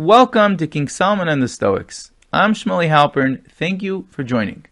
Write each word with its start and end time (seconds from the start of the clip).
Welcome 0.00 0.56
to 0.56 0.66
King 0.66 0.88
Solomon 0.88 1.28
and 1.28 1.42
the 1.42 1.46
Stoics. 1.46 2.10
I'm 2.32 2.54
Shmuley 2.54 2.88
Halpern. 2.88 3.44
Thank 3.50 3.82
you 3.82 4.06
for 4.08 4.24
joining. 4.24 4.64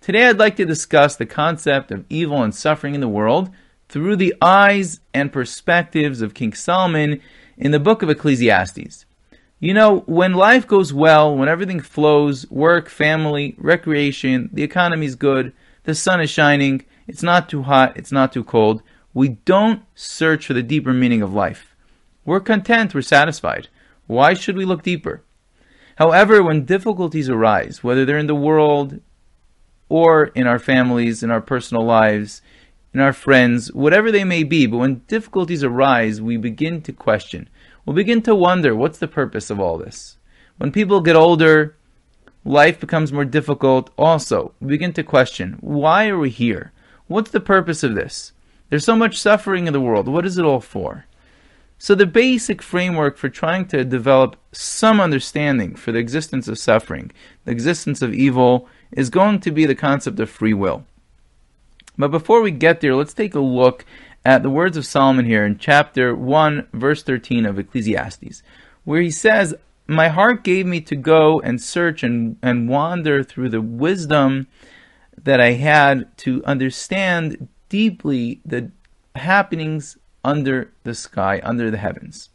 Today 0.00 0.26
I'd 0.26 0.38
like 0.38 0.56
to 0.56 0.64
discuss 0.64 1.16
the 1.16 1.26
concept 1.26 1.90
of 1.90 2.06
evil 2.08 2.42
and 2.42 2.54
suffering 2.54 2.94
in 2.94 3.02
the 3.02 3.08
world 3.08 3.50
through 3.90 4.16
the 4.16 4.34
eyes 4.40 5.00
and 5.12 5.30
perspectives 5.30 6.22
of 6.22 6.32
King 6.32 6.54
Solomon 6.54 7.20
in 7.58 7.72
the 7.72 7.78
book 7.78 8.00
of 8.00 8.08
Ecclesiastes. 8.08 9.04
You 9.60 9.74
know, 9.74 9.98
when 10.06 10.32
life 10.32 10.66
goes 10.66 10.94
well, 10.94 11.36
when 11.36 11.50
everything 11.50 11.80
flows, 11.80 12.50
work, 12.50 12.88
family, 12.88 13.54
recreation, 13.58 14.48
the 14.50 14.62
economy's 14.62 15.14
good, 15.14 15.52
the 15.84 15.94
sun 15.94 16.22
is 16.22 16.30
shining, 16.30 16.86
it's 17.06 17.22
not 17.22 17.50
too 17.50 17.64
hot, 17.64 17.98
it's 17.98 18.12
not 18.12 18.32
too 18.32 18.44
cold, 18.44 18.82
we 19.12 19.28
don't 19.28 19.82
search 19.94 20.46
for 20.46 20.54
the 20.54 20.62
deeper 20.62 20.94
meaning 20.94 21.20
of 21.20 21.34
life. 21.34 21.76
We're 22.24 22.40
content, 22.40 22.94
we're 22.94 23.02
satisfied. 23.02 23.68
Why 24.08 24.32
should 24.32 24.56
we 24.56 24.64
look 24.64 24.82
deeper? 24.82 25.22
However, 25.96 26.42
when 26.42 26.64
difficulties 26.64 27.28
arise, 27.28 27.84
whether 27.84 28.04
they're 28.04 28.18
in 28.18 28.26
the 28.26 28.34
world 28.34 29.00
or 29.90 30.26
in 30.28 30.46
our 30.46 30.58
families, 30.58 31.22
in 31.22 31.30
our 31.30 31.42
personal 31.42 31.84
lives, 31.84 32.40
in 32.94 33.00
our 33.00 33.12
friends, 33.12 33.70
whatever 33.72 34.10
they 34.10 34.24
may 34.24 34.44
be, 34.44 34.64
but 34.66 34.78
when 34.78 35.02
difficulties 35.08 35.62
arise, 35.62 36.22
we 36.22 36.38
begin 36.38 36.80
to 36.82 36.92
question. 36.92 37.50
We'll 37.84 37.96
begin 37.96 38.22
to 38.22 38.34
wonder 38.34 38.74
what's 38.74 38.98
the 38.98 39.08
purpose 39.08 39.50
of 39.50 39.60
all 39.60 39.76
this? 39.76 40.16
When 40.56 40.72
people 40.72 41.02
get 41.02 41.14
older, 41.14 41.76
life 42.46 42.80
becomes 42.80 43.12
more 43.12 43.26
difficult 43.26 43.90
also. 43.98 44.54
We 44.58 44.68
begin 44.68 44.94
to 44.94 45.02
question 45.02 45.58
why 45.60 46.08
are 46.08 46.18
we 46.18 46.30
here? 46.30 46.72
What's 47.08 47.30
the 47.30 47.40
purpose 47.40 47.82
of 47.84 47.94
this? 47.94 48.32
There's 48.70 48.86
so 48.86 48.96
much 48.96 49.18
suffering 49.18 49.66
in 49.66 49.74
the 49.74 49.80
world. 49.80 50.08
What 50.08 50.24
is 50.24 50.38
it 50.38 50.46
all 50.46 50.60
for? 50.60 51.04
So, 51.80 51.94
the 51.94 52.06
basic 52.06 52.60
framework 52.60 53.16
for 53.16 53.28
trying 53.28 53.66
to 53.68 53.84
develop 53.84 54.36
some 54.50 55.00
understanding 55.00 55.76
for 55.76 55.92
the 55.92 56.00
existence 56.00 56.48
of 56.48 56.58
suffering, 56.58 57.12
the 57.44 57.52
existence 57.52 58.02
of 58.02 58.12
evil, 58.12 58.68
is 58.90 59.10
going 59.10 59.38
to 59.40 59.52
be 59.52 59.64
the 59.64 59.76
concept 59.76 60.18
of 60.18 60.28
free 60.28 60.54
will. 60.54 60.84
But 61.96 62.10
before 62.10 62.42
we 62.42 62.50
get 62.50 62.80
there, 62.80 62.96
let's 62.96 63.14
take 63.14 63.34
a 63.34 63.40
look 63.40 63.84
at 64.24 64.42
the 64.42 64.50
words 64.50 64.76
of 64.76 64.86
Solomon 64.86 65.24
here 65.24 65.44
in 65.44 65.58
chapter 65.58 66.14
1, 66.14 66.68
verse 66.72 67.02
13 67.02 67.46
of 67.46 67.58
Ecclesiastes, 67.58 68.42
where 68.84 69.00
he 69.00 69.10
says, 69.10 69.54
My 69.86 70.08
heart 70.08 70.44
gave 70.44 70.66
me 70.66 70.80
to 70.82 70.96
go 70.96 71.40
and 71.40 71.60
search 71.60 72.02
and, 72.02 72.36
and 72.42 72.68
wander 72.68 73.22
through 73.22 73.50
the 73.50 73.60
wisdom 73.60 74.46
that 75.16 75.40
I 75.40 75.52
had 75.52 76.16
to 76.18 76.44
understand 76.44 77.48
deeply 77.68 78.40
the 78.44 78.70
happenings 79.14 79.97
under 80.24 80.72
the 80.84 80.94
sky, 80.94 81.40
under 81.42 81.70
the 81.70 81.78
heavens. 81.78 82.30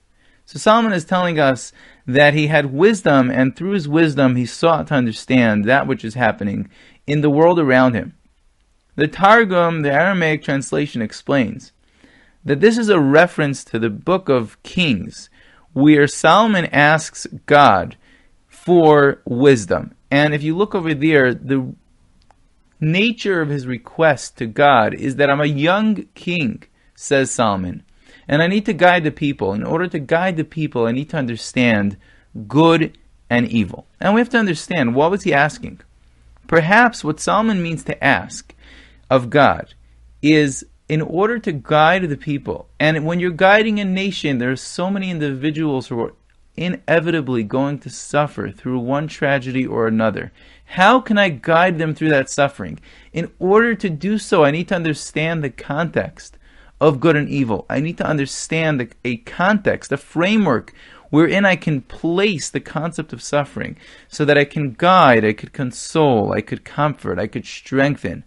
So 0.45 0.59
Solomon 0.59 0.93
is 0.93 1.05
telling 1.05 1.39
us 1.39 1.71
that 2.05 2.33
he 2.33 2.47
had 2.47 2.73
wisdom, 2.73 3.31
and 3.31 3.55
through 3.55 3.71
his 3.71 3.87
wisdom, 3.87 4.35
he 4.35 4.45
sought 4.45 4.87
to 4.87 4.95
understand 4.95 5.65
that 5.65 5.87
which 5.87 6.03
is 6.03 6.15
happening 6.15 6.69
in 7.07 7.21
the 7.21 7.29
world 7.29 7.59
around 7.59 7.93
him. 7.93 8.15
The 8.95 9.07
Targum, 9.07 9.81
the 9.81 9.91
Aramaic 9.91 10.43
translation, 10.43 11.01
explains 11.01 11.71
that 12.45 12.59
this 12.59 12.77
is 12.77 12.89
a 12.89 12.99
reference 12.99 13.63
to 13.65 13.79
the 13.79 13.89
book 13.89 14.29
of 14.29 14.61
Kings, 14.63 15.29
where 15.71 16.07
Solomon 16.07 16.65
asks 16.67 17.25
God 17.45 17.95
for 18.47 19.21
wisdom. 19.25 19.95
And 20.11 20.33
if 20.33 20.43
you 20.43 20.55
look 20.55 20.75
over 20.75 20.93
there, 20.93 21.33
the 21.33 21.73
nature 22.79 23.41
of 23.41 23.49
his 23.49 23.65
request 23.65 24.37
to 24.37 24.45
God 24.45 24.93
is 24.93 25.15
that 25.15 25.29
I'm 25.29 25.41
a 25.41 25.45
young 25.45 26.05
king, 26.13 26.63
says 27.03 27.31
Solomon, 27.31 27.83
and 28.27 28.41
I 28.41 28.47
need 28.47 28.65
to 28.65 28.73
guide 28.73 29.03
the 29.03 29.11
people. 29.11 29.53
In 29.53 29.63
order 29.63 29.87
to 29.87 29.99
guide 29.99 30.37
the 30.37 30.43
people, 30.43 30.85
I 30.85 30.91
need 30.91 31.09
to 31.09 31.17
understand 31.17 31.97
good 32.47 32.97
and 33.29 33.47
evil. 33.47 33.87
And 33.99 34.13
we 34.13 34.21
have 34.21 34.29
to 34.29 34.37
understand 34.37 34.95
what 34.95 35.11
was 35.11 35.23
he 35.23 35.33
asking? 35.33 35.81
Perhaps 36.47 37.03
what 37.03 37.19
Solomon 37.19 37.61
means 37.61 37.83
to 37.85 38.03
ask 38.03 38.53
of 39.09 39.29
God 39.29 39.73
is 40.21 40.65
in 40.87 41.01
order 41.01 41.39
to 41.39 41.51
guide 41.51 42.03
the 42.09 42.17
people. 42.17 42.69
And 42.79 43.05
when 43.05 43.19
you're 43.19 43.31
guiding 43.31 43.79
a 43.79 43.85
nation, 43.85 44.37
there 44.37 44.51
are 44.51 44.55
so 44.55 44.89
many 44.89 45.09
individuals 45.09 45.87
who 45.87 45.99
are 45.99 46.13
inevitably 46.55 47.43
going 47.43 47.79
to 47.79 47.89
suffer 47.89 48.51
through 48.51 48.79
one 48.79 49.07
tragedy 49.07 49.65
or 49.65 49.87
another. 49.87 50.31
How 50.65 50.99
can 50.99 51.17
I 51.17 51.29
guide 51.29 51.77
them 51.77 51.95
through 51.95 52.09
that 52.09 52.29
suffering? 52.29 52.79
In 53.11 53.31
order 53.39 53.75
to 53.75 53.89
do 53.89 54.17
so, 54.17 54.43
I 54.43 54.51
need 54.51 54.67
to 54.69 54.75
understand 54.75 55.43
the 55.43 55.49
context 55.49 56.37
of 56.83 56.99
good 56.99 57.15
and 57.15 57.29
evil. 57.29 57.65
I 57.69 57.79
need 57.79 57.97
to 57.99 58.05
understand 58.05 58.93
a 59.05 59.17
context, 59.17 59.93
a 59.93 59.97
framework 59.97 60.73
wherein 61.09 61.45
I 61.45 61.55
can 61.55 61.79
place 61.79 62.49
the 62.49 62.59
concept 62.59 63.13
of 63.13 63.23
suffering 63.23 63.77
so 64.09 64.25
that 64.25 64.37
I 64.37 64.43
can 64.43 64.73
guide, 64.73 65.23
I 65.23 65.31
could 65.31 65.53
console, 65.53 66.33
I 66.33 66.41
could 66.41 66.65
comfort, 66.65 67.19
I 67.19 67.27
could 67.27 67.45
strengthen 67.45 68.25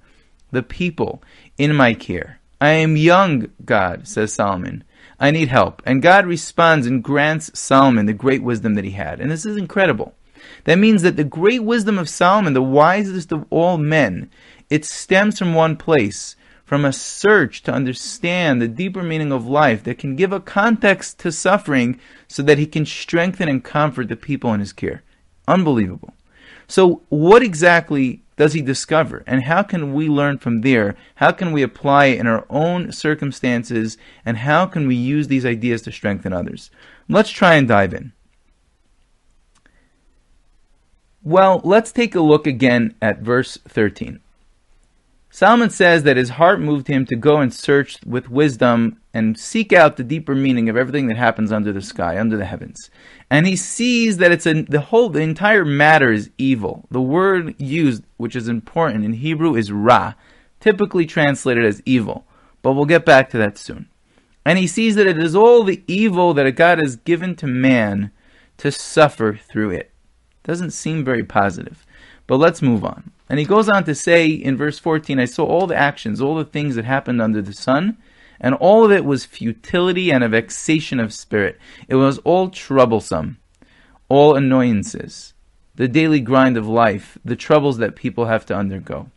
the 0.53 0.63
people 0.63 1.23
in 1.59 1.75
my 1.75 1.93
care. 1.93 2.41
I 2.59 2.71
am 2.71 2.97
young, 2.97 3.51
God, 3.63 4.09
says 4.09 4.33
Solomon. 4.33 4.85
I 5.21 5.33
need 5.33 5.49
help. 5.49 5.83
And 5.85 6.01
God 6.01 6.25
responds 6.25 6.87
and 6.87 7.05
grants 7.05 7.51
Solomon 7.59 8.07
the 8.07 8.15
great 8.15 8.43
wisdom 8.43 8.75
that 8.75 8.85
he 8.85 8.93
had. 8.93 9.21
And 9.21 9.31
this 9.31 9.45
is 9.45 9.59
incredible. 9.59 10.15
That 10.65 10.79
means 10.79 11.03
that 11.03 11.17
the 11.17 11.25
great 11.25 11.63
wisdom 11.63 11.99
of 11.99 12.09
Solomon, 12.09 12.55
the 12.55 12.63
wisest 12.63 13.33
of 13.33 13.45
all 13.51 13.77
men, 13.77 14.31
it 14.71 14.87
stems 14.87 15.39
from 15.39 15.53
one 15.53 15.77
place, 15.77 16.37
from 16.67 16.85
a 16.85 16.93
search 16.93 17.63
to 17.63 17.73
understand 17.73 18.61
the 18.61 18.69
deeper 18.69 19.03
meaning 19.03 19.33
of 19.33 19.47
life 19.47 19.85
that 19.85 19.99
can 19.99 20.17
give 20.17 20.33
a 20.33 20.41
context 20.41 21.19
to 21.21 21.31
suffering 21.31 21.99
so 22.27 22.43
that 22.43 22.59
he 22.59 22.67
can 22.67 22.85
strengthen 22.85 23.49
and 23.49 23.65
comfort 23.65 24.09
the 24.09 24.17
people 24.17 24.53
in 24.53 24.59
his 24.59 24.73
care. 24.73 25.03
Unbelievable. 25.47 26.13
So, 26.67 27.03
what 27.09 27.45
exactly 27.45 28.25
does 28.37 28.53
he 28.53 28.61
discover? 28.61 29.23
And 29.29 29.45
how 29.45 29.63
can 29.63 29.95
we 29.95 30.09
learn 30.09 30.39
from 30.39 30.63
there? 30.63 30.97
How 31.15 31.31
can 31.31 31.53
we 31.53 31.63
apply 31.63 32.07
it 32.07 32.19
in 32.19 32.27
our 32.27 32.45
own 32.51 32.91
circumstances? 32.91 33.97
And 34.25 34.39
how 34.39 34.67
can 34.67 34.89
we 34.89 34.97
use 34.97 35.29
these 35.29 35.47
ideas 35.47 35.83
to 35.83 35.93
strengthen 35.93 36.33
others? 36.33 36.73
Let's 37.09 37.31
try 37.31 37.55
and 37.55 37.69
dive 37.69 37.95
in. 37.95 38.13
Well, 41.23 41.61
let's 41.63 41.93
take 41.93 42.17
a 42.17 42.21
look 42.21 42.49
again 42.49 42.97
at 43.01 43.21
verse 43.21 43.57
13. 43.69 44.21
Solomon 45.37 45.69
says 45.69 46.05
that 46.05 46.17
his 46.17 46.31
heart 46.31 46.63
moved 46.63 46.89
him 46.89 47.05
to 47.05 47.15
go 47.15 47.37
and 47.43 47.53
search 47.53 47.99
with 48.07 48.31
wisdom 48.31 48.99
and 49.13 49.39
seek 49.39 49.71
out 49.71 49.99
the 49.99 50.03
deeper 50.03 50.35
meaning 50.35 50.71
of 50.71 50.79
everything 50.79 51.09
that 51.09 51.19
happens 51.19 51.53
under 51.53 51.75
the 51.75 51.83
sky, 51.83 52.19
under 52.19 52.39
the 52.39 52.47
heavens. 52.47 52.89
And 53.29 53.47
he 53.47 53.55
sees 53.55 54.17
that 54.17 54.33
it's 54.33 54.47
a, 54.47 54.63
the 54.63 54.81
whole, 54.81 55.11
the 55.11 55.21
entire 55.21 55.67
matter 55.67 56.11
is 56.11 56.31
evil. 56.39 56.87
The 56.91 57.03
word 57.03 57.55
used, 57.61 58.03
which 58.17 58.35
is 58.35 58.49
important 58.49 59.05
in 59.05 59.13
Hebrew, 59.13 59.57
is 59.57 59.71
ra, 59.71 60.15
typically 60.59 61.05
translated 61.05 61.67
as 61.67 61.83
evil. 61.85 62.25
But 62.63 62.73
we'll 62.73 62.87
get 62.87 63.05
back 63.05 63.29
to 63.29 63.37
that 63.37 63.59
soon. 63.59 63.91
And 64.43 64.59
he 64.59 64.67
sees 64.67 64.95
that 64.95 65.07
it 65.07 65.19
is 65.19 65.37
all 65.37 65.65
the 65.65 65.83
evil 65.87 66.33
that 66.33 66.51
God 66.53 66.79
has 66.79 66.97
given 66.97 67.37
to 67.37 67.47
man 67.47 68.11
to 68.57 68.73
suffer 68.73 69.35
through 69.35 69.73
it. 69.73 69.91
Doesn't 70.45 70.71
seem 70.71 71.05
very 71.05 71.25
positive. 71.25 71.85
But 72.27 72.39
let's 72.39 72.63
move 72.63 72.87
on. 72.87 73.13
And 73.29 73.39
he 73.39 73.45
goes 73.45 73.69
on 73.69 73.85
to 73.85 73.95
say 73.95 74.29
in 74.29 74.57
verse 74.57 74.79
14, 74.79 75.19
I 75.19 75.25
saw 75.25 75.45
all 75.45 75.67
the 75.67 75.77
actions, 75.77 76.21
all 76.21 76.37
the 76.37 76.45
things 76.45 76.77
that 76.77 76.85
happened 76.85 77.21
under 77.21 77.43
the 77.43 77.53
sun, 77.53 77.99
and 78.41 78.55
all 78.55 78.85
of 78.85 78.93
it 78.93 79.05
was 79.05 79.25
futility 79.25 80.13
and 80.13 80.23
a 80.23 80.29
vexation 80.29 81.01
of 81.01 81.13
spirit. 81.13 81.59
It 81.89 81.97
was 81.97 82.19
all 82.19 82.51
troublesome, 82.51 83.39
all 84.09 84.37
annoyances, 84.37 85.35
the 85.75 85.89
daily 85.89 86.21
grind 86.21 86.57
of 86.57 86.69
life, 86.69 87.19
the 87.25 87.37
troubles 87.37 87.79
that 87.79 87.97
people 87.97 88.27
have 88.27 88.47
to 88.47 88.55
undergo. 88.55 89.11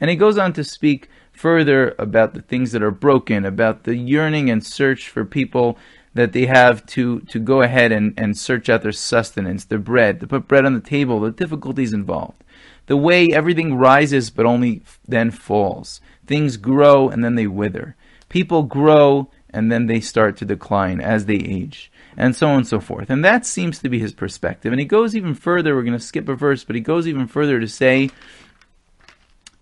And 0.00 0.10
he 0.10 0.16
goes 0.16 0.38
on 0.38 0.52
to 0.54 0.64
speak 0.64 1.08
further 1.30 1.94
about 1.98 2.34
the 2.34 2.42
things 2.42 2.72
that 2.72 2.82
are 2.82 2.90
broken, 2.90 3.44
about 3.44 3.84
the 3.84 3.96
yearning 3.96 4.50
and 4.50 4.64
search 4.64 5.08
for 5.08 5.24
people 5.24 5.78
that 6.14 6.32
they 6.32 6.46
have 6.46 6.84
to, 6.84 7.20
to 7.20 7.38
go 7.38 7.62
ahead 7.62 7.92
and, 7.92 8.12
and 8.18 8.36
search 8.36 8.68
out 8.68 8.82
their 8.82 8.92
sustenance, 8.92 9.64
their 9.64 9.78
bread, 9.78 10.20
to 10.20 10.26
put 10.26 10.48
bread 10.48 10.66
on 10.66 10.74
the 10.74 10.80
table, 10.80 11.20
the 11.20 11.30
difficulties 11.30 11.92
involved. 11.92 12.42
The 12.90 12.96
way 12.96 13.28
everything 13.32 13.76
rises 13.76 14.30
but 14.30 14.46
only 14.46 14.82
then 15.06 15.30
falls. 15.30 16.00
Things 16.26 16.56
grow 16.56 17.08
and 17.08 17.24
then 17.24 17.36
they 17.36 17.46
wither 17.46 17.94
people 18.30 18.62
grow 18.62 19.28
and 19.50 19.70
then 19.70 19.86
they 19.86 20.00
start 20.00 20.38
to 20.38 20.46
decline 20.46 21.00
as 21.00 21.26
they 21.26 21.34
age, 21.34 21.92
and 22.16 22.34
so 22.34 22.48
on 22.48 22.58
and 22.58 22.66
so 22.66 22.80
forth. 22.80 23.10
And 23.10 23.22
that 23.24 23.44
seems 23.44 23.80
to 23.80 23.88
be 23.90 23.98
his 23.98 24.12
perspective. 24.12 24.72
And 24.72 24.80
he 24.80 24.86
goes 24.86 25.14
even 25.14 25.34
further, 25.34 25.74
we're 25.74 25.82
going 25.82 25.98
to 25.98 25.98
skip 25.98 26.28
a 26.28 26.34
verse, 26.34 26.64
but 26.64 26.76
he 26.76 26.80
goes 26.80 27.06
even 27.06 27.26
further 27.26 27.58
to 27.60 27.66
say 27.66 28.10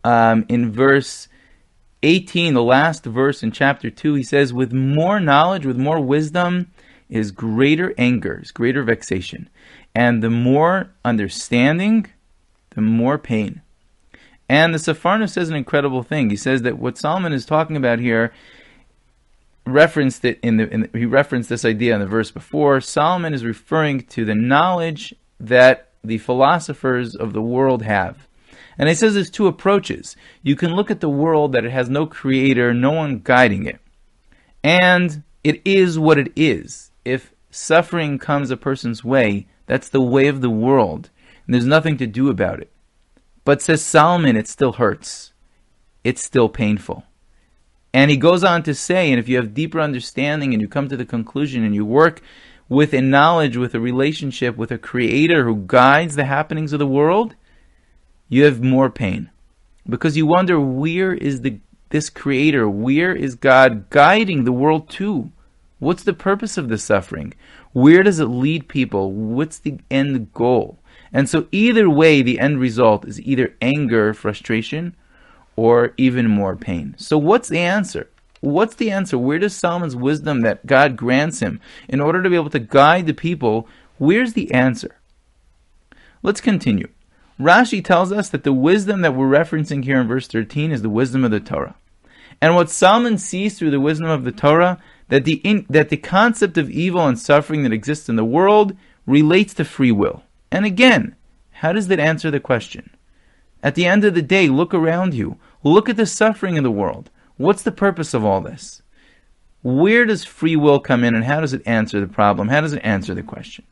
um, 0.05 0.45
in 0.49 0.71
verse 0.71 1.27
18, 2.03 2.53
the 2.53 2.63
last 2.63 3.05
verse 3.05 3.43
in 3.43 3.51
chapter 3.51 3.91
2, 3.91 4.15
he 4.15 4.23
says, 4.23 4.53
With 4.53 4.73
more 4.73 5.19
knowledge, 5.19 5.65
with 5.65 5.79
more 5.79 6.01
wisdom, 6.01 6.71
is 7.09 7.31
greater 7.31 7.95
anger, 7.97 8.41
is 8.43 8.53
greater 8.53 8.83
vexation. 8.83 9.49
And 9.95 10.23
the 10.23 10.31
more 10.31 10.91
understanding, 11.03 12.07
more 12.85 13.19
pain. 13.19 13.63
And 14.49 14.73
the 14.73 14.79
Sforno 14.79 15.29
says 15.29 15.51
an 15.51 15.57
incredible 15.57 16.03
thing. 16.03 16.31
He 16.31 16.37
says 16.37 16.63
that 16.63 16.79
what 16.79 16.97
Solomon 16.97 17.33
is 17.33 17.45
talking 17.45 17.77
about 17.77 17.99
here 17.99 18.33
referenced 19.67 20.25
it 20.25 20.39
in 20.43 20.57
the, 20.57 20.69
in 20.69 20.81
the, 20.83 20.99
he 20.99 21.05
referenced 21.05 21.49
this 21.49 21.65
idea 21.65 21.95
in 21.95 22.01
the 22.01 22.07
verse 22.07 22.31
before. 22.31 22.81
Solomon 22.81 23.35
is 23.35 23.45
referring 23.45 24.01
to 24.07 24.25
the 24.25 24.35
knowledge 24.35 25.15
that 25.39 25.91
the 26.03 26.19
philosophers 26.19 27.15
of 27.15 27.33
the 27.33 27.43
world 27.43 27.83
have. 27.83 28.27
And 28.79 28.89
he 28.89 28.95
says 28.95 29.15
there's 29.15 29.31
two 29.31 29.49
approaches. 29.49 30.17
You 30.43 30.57
can 30.57 30.75
look 30.75 30.91
at 30.91 31.01
the 31.01 31.09
world 31.09 31.53
that 31.53 31.65
it 31.65 31.73
has 31.73 31.91
no 31.91 32.07
creator, 32.07 32.73
no 32.73 32.93
one 32.93 33.19
guiding 33.19 33.67
it. 33.67 33.81
And 34.63 35.25
it 35.45 35.61
is 35.65 35.99
what 35.99 36.19
it 36.19 36.33
is. 36.37 36.91
If 37.05 37.33
suffering 37.51 38.19
comes 38.19 38.51
a 38.51 38.57
person's 38.57 39.05
way, 39.05 39.49
that's 39.67 39.89
the 39.89 40.01
way 40.01 40.29
of 40.29 40.41
the 40.41 40.51
world. 40.51 41.11
And 41.49 41.55
there's 41.55 41.67
nothing 41.67 41.97
to 41.97 42.07
do 42.07 42.29
about 42.29 42.61
it. 42.61 42.71
But 43.45 43.63
says 43.63 43.83
Solomon, 43.83 44.37
it 44.37 44.47
still 44.47 44.75
hurts. 44.75 45.33
It's 46.05 46.23
still 46.23 46.51
painful. 46.51 47.05
And 47.95 48.11
he 48.11 48.19
goes 48.19 48.45
on 48.45 48.63
to 48.65 48.75
say, 48.75 49.11
and 49.11 49.19
if 49.19 49.31
you 49.31 49.37
have 49.37 49.55
deeper 49.55 49.81
understanding 49.81 50.53
and 50.53 50.61
you 50.61 50.69
come 50.69 50.91
to 50.91 50.97
the 50.97 51.07
conclusion 51.07 51.65
and 51.65 51.75
you 51.75 51.87
work 51.87 52.21
with 52.69 52.93
a 52.93 53.01
knowledge, 53.01 53.57
with 53.57 53.75
a 53.75 53.81
relationship, 53.81 54.59
with 54.59 54.71
a 54.71 54.77
creator 54.77 55.45
who 55.45 55.65
guides 55.67 56.15
the 56.15 56.27
happenings 56.27 56.75
of 56.75 56.79
the 56.79 56.87
world, 56.87 57.35
you 58.29 58.45
have 58.45 58.63
more 58.63 58.91
pain. 58.91 59.31
Because 59.89 60.19
you 60.19 60.27
wonder 60.27 60.61
where 60.61 61.15
is 61.15 61.41
the 61.41 61.61
this 61.91 62.11
creator, 62.11 62.69
where 62.69 63.15
is 63.15 63.35
God 63.35 63.89
guiding 63.89 64.45
the 64.45 64.53
world 64.53 64.91
to? 64.91 65.33
What's 65.79 66.03
the 66.03 66.13
purpose 66.13 66.59
of 66.59 66.69
the 66.69 66.77
suffering? 66.77 67.33
Where 67.73 68.03
does 68.03 68.21
it 68.21 68.27
lead 68.27 68.69
people? 68.69 69.13
What's 69.13 69.59
the 69.59 69.79
end 69.91 70.35
goal? 70.35 70.78
And 71.13 71.29
so 71.29 71.47
either 71.53 71.89
way, 71.89 72.23
the 72.23 72.39
end 72.39 72.61
result 72.61 73.07
is 73.07 73.21
either 73.21 73.55
anger, 73.61 74.13
frustration, 74.15 74.95
or 75.57 75.93
even 75.97 76.29
more 76.29 76.57
pain. 76.57 76.95
So, 76.99 77.19
what's 77.19 77.49
the 77.49 77.59
answer? 77.59 78.09
What's 78.41 78.77
the 78.77 78.91
answer? 78.91 79.19
Where 79.19 79.39
does 79.39 79.57
Solomon's 79.57 79.97
wisdom 79.97 80.43
that 80.43 80.67
God 80.67 80.97
grants 80.97 81.41
him 81.41 81.61
in 81.89 82.01
order 82.01 82.23
to 82.23 82.31
be 82.31 82.37
able 82.37 82.51
to 82.51 82.61
guide 82.61 83.07
the 83.07 83.15
people? 83.15 83.67
Where's 83.99 84.35
the 84.35 84.53
answer? 84.53 84.97
Let's 86.23 86.41
continue. 86.41 86.89
Rashi 87.41 87.85
tells 87.85 88.13
us 88.13 88.29
that 88.31 88.45
the 88.45 88.53
wisdom 88.53 89.01
that 89.03 89.15
we're 89.15 89.27
referencing 89.27 89.85
here 89.85 90.01
in 90.01 90.09
verse 90.09 90.27
13 90.29 90.73
is 90.73 90.83
the 90.83 90.89
wisdom 90.89 91.25
of 91.25 91.31
the 91.31 91.41
Torah. 91.41 91.77
And 92.41 92.55
what 92.55 92.71
Solomon 92.71 93.19
sees 93.19 93.59
through 93.59 93.71
the 93.71 93.81
wisdom 93.81 94.09
of 94.09 94.25
the 94.25 94.33
Torah, 94.33 94.81
that 95.09 95.25
the, 95.25 95.35
in, 95.45 95.67
that 95.69 95.89
the 95.89 95.97
concept 95.97 96.57
of 96.59 96.71
evil 96.71 97.07
and 97.07 97.19
suffering 97.19 97.63
that 97.65 97.73
exists 97.73 98.09
in 98.09 98.17
the 98.17 98.25
world 98.25 98.77
relates 99.07 99.55
to 99.55 99.65
free 99.65 99.93
will. 99.93 100.23
And 100.51 100.65
again, 100.65 101.17
how 101.51 101.73
does 101.73 101.89
that 101.89 102.01
answer 102.01 102.31
the 102.31 102.41
question? 102.41 102.91
At 103.63 103.75
the 103.75 103.87
end 103.87 104.05
of 104.05 104.15
the 104.15 104.23
day, 104.23 104.49
look 104.49 104.73
around 104.73 105.15
you. 105.15 105.39
Look 105.65 105.89
at 105.89 105.97
the 105.97 106.07
suffering 106.07 106.57
in 106.57 106.63
the 106.63 106.71
world. 106.71 107.11
What's 107.37 107.63
the 107.63 107.73
purpose 107.73 108.15
of 108.15 108.25
all 108.25 108.41
this? 108.41 108.83
Where 109.63 110.05
does 110.05 110.25
free 110.25 110.57
will 110.57 110.79
come 110.79 111.03
in 111.03 111.15
and 111.15 111.25
how 111.25 111.41
does 111.41 111.53
it 111.53 111.63
answer 111.67 112.01
the 112.01 112.07
problem? 112.07 112.49
How 112.49 112.61
does 112.61 112.73
it 112.73 112.83
answer 112.85 113.15
the 113.15 113.23
question? 113.23 113.65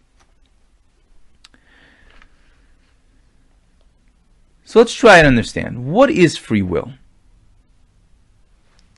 So 4.65 4.81
let's 4.81 4.95
try 4.95 5.19
and 5.19 5.27
understand. 5.29 5.87
What 5.87 6.11
is 6.11 6.37
free 6.37 6.63
will? 6.63 6.93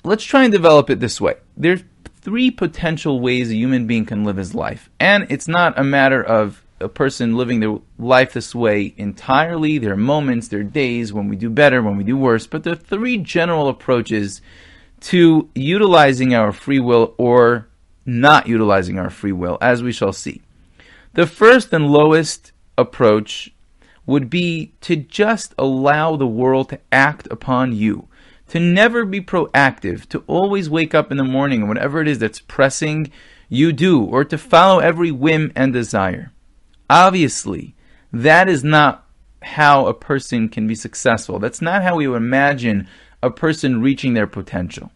Let's 0.02 0.24
try 0.24 0.44
and 0.44 0.52
develop 0.52 0.88
it 0.88 1.00
this 1.00 1.20
way. 1.20 1.34
There's 1.56 1.84
three 2.20 2.50
potential 2.50 3.20
ways 3.20 3.50
a 3.50 3.54
human 3.54 3.86
being 3.86 4.06
can 4.06 4.24
live 4.24 4.36
his 4.36 4.54
life. 4.54 4.88
And 4.98 5.26
it's 5.28 5.46
not 5.46 5.78
a 5.78 5.84
matter 5.84 6.22
of 6.22 6.64
a 6.80 6.88
person 6.88 7.36
living 7.36 7.60
their 7.60 7.78
life 7.98 8.32
this 8.32 8.54
way 8.54 8.94
entirely. 8.96 9.78
There 9.78 9.92
are 9.92 9.96
moments, 9.96 10.48
there 10.48 10.60
are 10.60 10.64
days 10.64 11.12
when 11.12 11.28
we 11.28 11.36
do 11.36 11.50
better, 11.50 11.82
when 11.82 11.96
we 11.96 12.04
do 12.04 12.16
worse, 12.16 12.46
but 12.46 12.62
there 12.62 12.74
are 12.74 12.76
three 12.76 13.18
general 13.18 13.68
approaches 13.68 14.40
to 15.00 15.48
utilizing 15.54 16.34
our 16.34 16.52
free 16.52 16.80
will 16.80 17.14
or 17.18 17.68
not 18.04 18.46
utilizing 18.46 18.98
our 18.98 19.10
free 19.10 19.32
will, 19.32 19.58
as 19.60 19.82
we 19.82 19.92
shall 19.92 20.12
see. 20.12 20.40
The 21.14 21.26
first 21.26 21.72
and 21.72 21.90
lowest 21.90 22.52
approach 22.76 23.52
would 24.06 24.30
be 24.30 24.72
to 24.80 24.96
just 24.96 25.54
allow 25.58 26.16
the 26.16 26.26
world 26.26 26.70
to 26.70 26.80
act 26.90 27.28
upon 27.30 27.74
you, 27.74 28.08
to 28.48 28.58
never 28.58 29.04
be 29.04 29.20
proactive, 29.20 30.08
to 30.08 30.24
always 30.26 30.70
wake 30.70 30.94
up 30.94 31.10
in 31.10 31.18
the 31.18 31.24
morning 31.24 31.60
and 31.60 31.68
whatever 31.68 32.00
it 32.00 32.08
is 32.08 32.18
that's 32.18 32.40
pressing, 32.40 33.12
you 33.50 33.72
do, 33.72 34.02
or 34.02 34.24
to 34.24 34.38
follow 34.38 34.78
every 34.78 35.10
whim 35.10 35.52
and 35.54 35.72
desire. 35.72 36.32
Obviously, 36.90 37.74
that 38.12 38.48
is 38.48 38.64
not 38.64 39.06
how 39.42 39.86
a 39.86 39.94
person 39.94 40.48
can 40.48 40.66
be 40.66 40.74
successful. 40.74 41.38
That's 41.38 41.62
not 41.62 41.82
how 41.82 41.96
we 41.96 42.08
would 42.08 42.16
imagine 42.16 42.88
a 43.22 43.30
person 43.30 43.82
reaching 43.82 44.14
their 44.14 44.26
potential. 44.26 44.90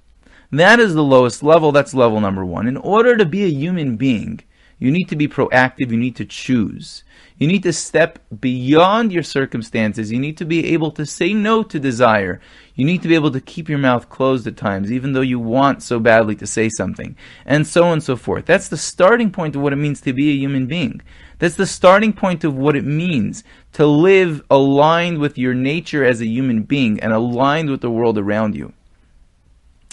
That 0.51 0.81
is 0.81 0.95
the 0.95 1.03
lowest 1.03 1.43
level. 1.43 1.73
That's 1.73 1.95
level 1.95 2.21
number 2.21 2.45
one. 2.45 2.67
In 2.67 2.77
order 2.77 3.17
to 3.17 3.25
be 3.25 3.45
a 3.45 3.49
human 3.49 3.97
being, 3.97 4.41
you 4.79 4.91
need 4.91 5.09
to 5.11 5.17
be 5.17 5.29
proactive. 5.29 5.91
You 5.91 5.97
need 5.97 6.17
to 6.17 6.25
choose. 6.25 7.05
You 7.39 7.47
need 7.47 7.63
to 7.63 7.73
step 7.73 8.19
beyond 8.41 9.13
your 9.13 9.23
circumstances. 9.23 10.13
You 10.13 10.19
need 10.19 10.37
to 10.39 10.45
be 10.45 10.73
able 10.73 10.91
to 10.93 11.07
say 11.07 11.33
no 11.33 11.63
to 11.63 11.79
desire. 11.79 12.41
You 12.75 12.87
need 12.87 13.03
to 13.03 13.09
be 13.09 13.15
able 13.15 13.31
to 13.33 13.41
keep 13.41 13.69
your 13.69 13.79
mouth 13.79 14.09
closed 14.09 14.47
at 14.47 14.57
times, 14.57 14.91
even 14.91 15.13
though 15.13 15.21
you 15.21 15.39
want 15.39 15.83
so 15.83 15.99
badly 15.99 16.35
to 16.37 16.47
say 16.47 16.71
something, 16.71 17.17
and 17.45 17.67
so 17.67 17.85
on 17.85 17.95
and 17.95 18.03
so 18.03 18.17
forth. 18.17 18.47
That's 18.47 18.69
the 18.69 18.79
starting 18.79 19.31
point 19.31 19.55
of 19.55 19.63
what 19.63 19.75
it 19.75 19.77
means 19.77 20.01
to 20.03 20.13
be 20.13 20.31
a 20.31 20.37
human 20.37 20.67
being. 20.67 21.03
That's 21.39 21.57
the 21.57 21.67
starting 21.67 22.13
point 22.13 22.45
of 22.45 22.57
what 22.57 22.77
it 22.77 22.85
means 22.85 23.45
to 23.75 23.85
live 23.85 24.43
aligned 24.51 25.19
with 25.19 25.37
your 25.37 25.55
nature 25.55 26.05
as 26.05 26.21
a 26.21 26.27
human 26.27 26.63
being 26.63 27.01
and 27.01 27.13
aligned 27.13 27.69
with 27.69 27.83
the 27.83 27.91
world 27.91 28.17
around 28.17 28.55
you. 28.55 28.73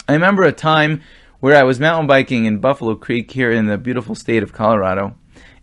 I 0.08 0.14
remember 0.14 0.42
a 0.42 0.52
time 0.52 1.02
where 1.40 1.56
I 1.56 1.64
was 1.64 1.80
mountain 1.80 2.06
biking 2.06 2.46
in 2.46 2.58
Buffalo 2.58 2.94
Creek 2.94 3.30
here 3.30 3.50
in 3.50 3.66
the 3.66 3.78
beautiful 3.78 4.14
state 4.14 4.42
of 4.42 4.52
Colorado. 4.52 5.16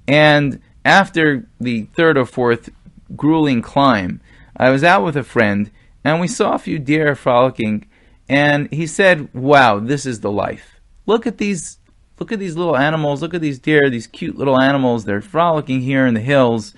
And 0.08 0.62
after 0.86 1.48
the 1.60 1.84
third 1.94 2.18
or 2.18 2.26
fourth 2.26 2.70
grueling 3.16 3.62
climb, 3.62 4.22
I 4.56 4.70
was 4.70 4.84
out 4.84 5.04
with 5.04 5.16
a 5.16 5.24
friend 5.24 5.70
and 6.08 6.22
we 6.22 6.28
saw 6.30 6.54
a 6.54 6.60
few 6.60 6.80
deer 6.80 7.16
frolicking. 7.16 7.86
And 8.30 8.72
he 8.72 8.88
said, 8.88 9.34
Wow, 9.34 9.80
this 9.80 10.06
is 10.06 10.22
the 10.22 10.32
life. 10.32 10.80
Look 11.06 11.28
at 11.28 11.38
these 11.38 11.80
Look 12.20 12.32
at 12.32 12.40
these 12.40 12.56
little 12.56 12.78
animals. 12.78 13.22
Look 13.22 13.34
at 13.34 13.42
these 13.42 13.60
deer, 13.60 13.90
these 13.90 14.08
cute 14.08 14.38
little 14.38 14.60
animals. 14.60 15.04
They're 15.04 15.22
frolicking 15.22 15.82
here 15.82 16.08
in 16.08 16.16
the 16.16 16.20
hills. 16.20 16.74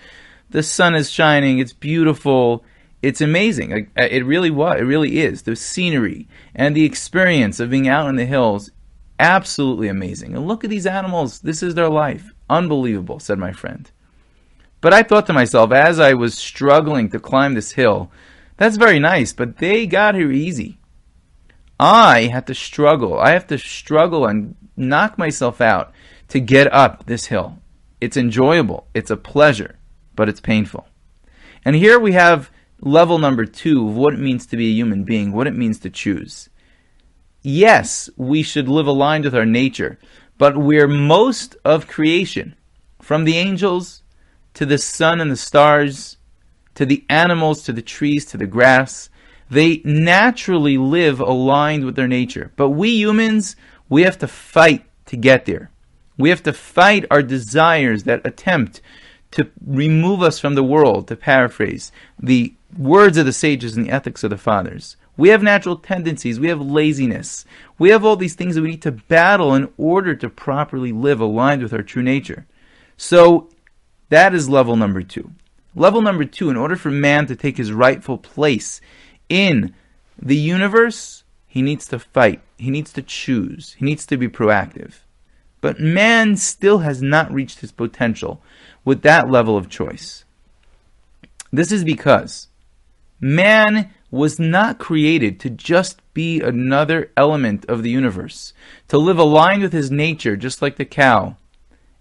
The 0.49 0.63
sun 0.63 0.95
is 0.95 1.09
shining. 1.09 1.59
It's 1.59 1.71
beautiful. 1.71 2.65
It's 3.01 3.21
amazing. 3.21 3.71
Uh, 3.97 4.07
it 4.09 4.25
really 4.25 4.49
was. 4.49 4.81
It 4.81 4.83
really 4.83 5.19
is. 5.19 5.43
The 5.43 5.55
scenery 5.55 6.27
and 6.53 6.75
the 6.75 6.83
experience 6.83 7.59
of 7.59 7.69
being 7.69 7.87
out 7.87 8.09
in 8.09 8.17
the 8.17 8.25
hills, 8.25 8.71
absolutely 9.17 9.87
amazing. 9.87 10.35
And 10.35 10.45
look 10.45 10.65
at 10.65 10.69
these 10.69 10.87
animals. 10.87 11.39
This 11.39 11.63
is 11.63 11.75
their 11.75 11.87
life. 11.87 12.33
Unbelievable, 12.49 13.19
said 13.19 13.37
my 13.37 13.53
friend. 13.53 13.89
But 14.81 14.93
I 14.93 15.03
thought 15.03 15.27
to 15.27 15.33
myself, 15.33 15.71
as 15.71 15.99
I 15.99 16.15
was 16.15 16.37
struggling 16.37 17.09
to 17.11 17.19
climb 17.19 17.53
this 17.53 17.71
hill, 17.71 18.11
that's 18.59 18.75
very 18.75 18.99
nice, 18.99 19.31
but 19.31 19.57
they 19.57 19.87
got 19.87 20.15
here 20.15 20.31
easy. 20.31 20.79
I 21.79 22.23
had 22.23 22.45
to 22.47 22.53
struggle. 22.53 23.17
I 23.17 23.29
have 23.31 23.47
to 23.47 23.57
struggle 23.57 24.25
and 24.27 24.55
knock 24.75 25.17
myself 25.17 25.61
out 25.61 25.93
to 26.27 26.41
get 26.41 26.71
up 26.73 27.05
this 27.05 27.27
hill. 27.27 27.59
It's 28.01 28.17
enjoyable, 28.17 28.87
it's 28.93 29.09
a 29.09 29.17
pleasure, 29.17 29.79
but 30.13 30.27
it's 30.27 30.41
painful. 30.41 30.87
And 31.63 31.73
here 31.73 31.97
we 31.99 32.11
have 32.11 32.51
level 32.81 33.17
number 33.17 33.45
two 33.45 33.87
of 33.87 33.95
what 33.95 34.13
it 34.13 34.19
means 34.19 34.45
to 34.47 34.57
be 34.57 34.67
a 34.67 34.75
human 34.75 35.05
being, 35.05 35.31
what 35.31 35.47
it 35.47 35.55
means 35.55 35.79
to 35.79 35.89
choose. 35.89 36.49
Yes, 37.41 38.09
we 38.17 38.43
should 38.43 38.67
live 38.67 38.87
aligned 38.87 39.23
with 39.23 39.35
our 39.35 39.45
nature, 39.45 39.99
but 40.37 40.57
we're 40.57 40.87
most 40.87 41.55
of 41.63 41.87
creation, 41.87 42.55
from 43.01 43.23
the 43.23 43.37
angels 43.37 44.03
to 44.55 44.65
the 44.65 44.77
sun 44.77 45.21
and 45.21 45.31
the 45.31 45.37
stars, 45.37 46.17
to 46.75 46.85
the 46.85 47.05
animals, 47.09 47.63
to 47.63 47.73
the 47.73 47.81
trees, 47.81 48.25
to 48.25 48.37
the 48.37 48.47
grass. 48.47 49.09
They 49.49 49.81
naturally 49.83 50.77
live 50.77 51.19
aligned 51.19 51.85
with 51.85 51.95
their 51.95 52.07
nature. 52.07 52.51
But 52.55 52.69
we 52.69 52.89
humans, 52.89 53.55
we 53.89 54.03
have 54.03 54.17
to 54.19 54.27
fight 54.27 54.85
to 55.07 55.17
get 55.17 55.45
there. 55.45 55.71
We 56.17 56.29
have 56.29 56.43
to 56.43 56.53
fight 56.53 57.05
our 57.09 57.23
desires 57.23 58.03
that 58.03 58.25
attempt 58.25 58.81
to 59.31 59.49
remove 59.65 60.21
us 60.21 60.39
from 60.39 60.55
the 60.55 60.63
world, 60.63 61.07
to 61.07 61.15
paraphrase 61.15 61.91
the 62.19 62.53
words 62.77 63.17
of 63.17 63.25
the 63.25 63.33
sages 63.33 63.75
and 63.75 63.85
the 63.85 63.91
ethics 63.91 64.23
of 64.23 64.29
the 64.29 64.37
fathers. 64.37 64.97
We 65.17 65.29
have 65.29 65.43
natural 65.43 65.75
tendencies, 65.75 66.39
we 66.39 66.47
have 66.47 66.61
laziness, 66.61 67.45
we 67.77 67.89
have 67.89 68.05
all 68.05 68.15
these 68.15 68.35
things 68.35 68.55
that 68.55 68.61
we 68.61 68.71
need 68.71 68.81
to 68.83 68.91
battle 68.91 69.53
in 69.53 69.71
order 69.77 70.15
to 70.15 70.29
properly 70.29 70.91
live 70.91 71.19
aligned 71.19 71.61
with 71.61 71.73
our 71.73 71.83
true 71.83 72.03
nature. 72.03 72.47
So 72.95 73.49
that 74.09 74.33
is 74.33 74.49
level 74.49 74.75
number 74.75 75.03
two. 75.03 75.31
Level 75.75 76.01
number 76.01 76.25
two, 76.25 76.49
in 76.49 76.57
order 76.57 76.75
for 76.75 76.91
man 76.91 77.27
to 77.27 77.35
take 77.35 77.57
his 77.57 77.71
rightful 77.71 78.17
place 78.17 78.81
in 79.27 79.73
the 80.21 80.35
universe, 80.35 81.23
he 81.47 81.61
needs 81.61 81.87
to 81.87 81.99
fight. 81.99 82.41
He 82.57 82.71
needs 82.71 82.91
to 82.93 83.01
choose. 83.01 83.75
He 83.77 83.85
needs 83.85 84.05
to 84.07 84.17
be 84.17 84.27
proactive. 84.27 84.99
But 85.61 85.79
man 85.79 86.37
still 86.37 86.79
has 86.79 87.01
not 87.01 87.31
reached 87.31 87.59
his 87.59 87.71
potential 87.71 88.41
with 88.85 89.01
that 89.01 89.29
level 89.29 89.57
of 89.57 89.69
choice. 89.69 90.23
This 91.51 91.71
is 91.71 91.83
because 91.83 92.47
man 93.19 93.91
was 94.11 94.39
not 94.39 94.79
created 94.79 95.39
to 95.39 95.49
just 95.49 96.01
be 96.13 96.41
another 96.41 97.11
element 97.15 97.65
of 97.65 97.83
the 97.83 97.89
universe, 97.89 98.53
to 98.87 98.97
live 98.97 99.19
aligned 99.19 99.61
with 99.61 99.73
his 99.73 99.91
nature, 99.91 100.35
just 100.35 100.61
like 100.61 100.77
the 100.77 100.85
cow 100.85 101.35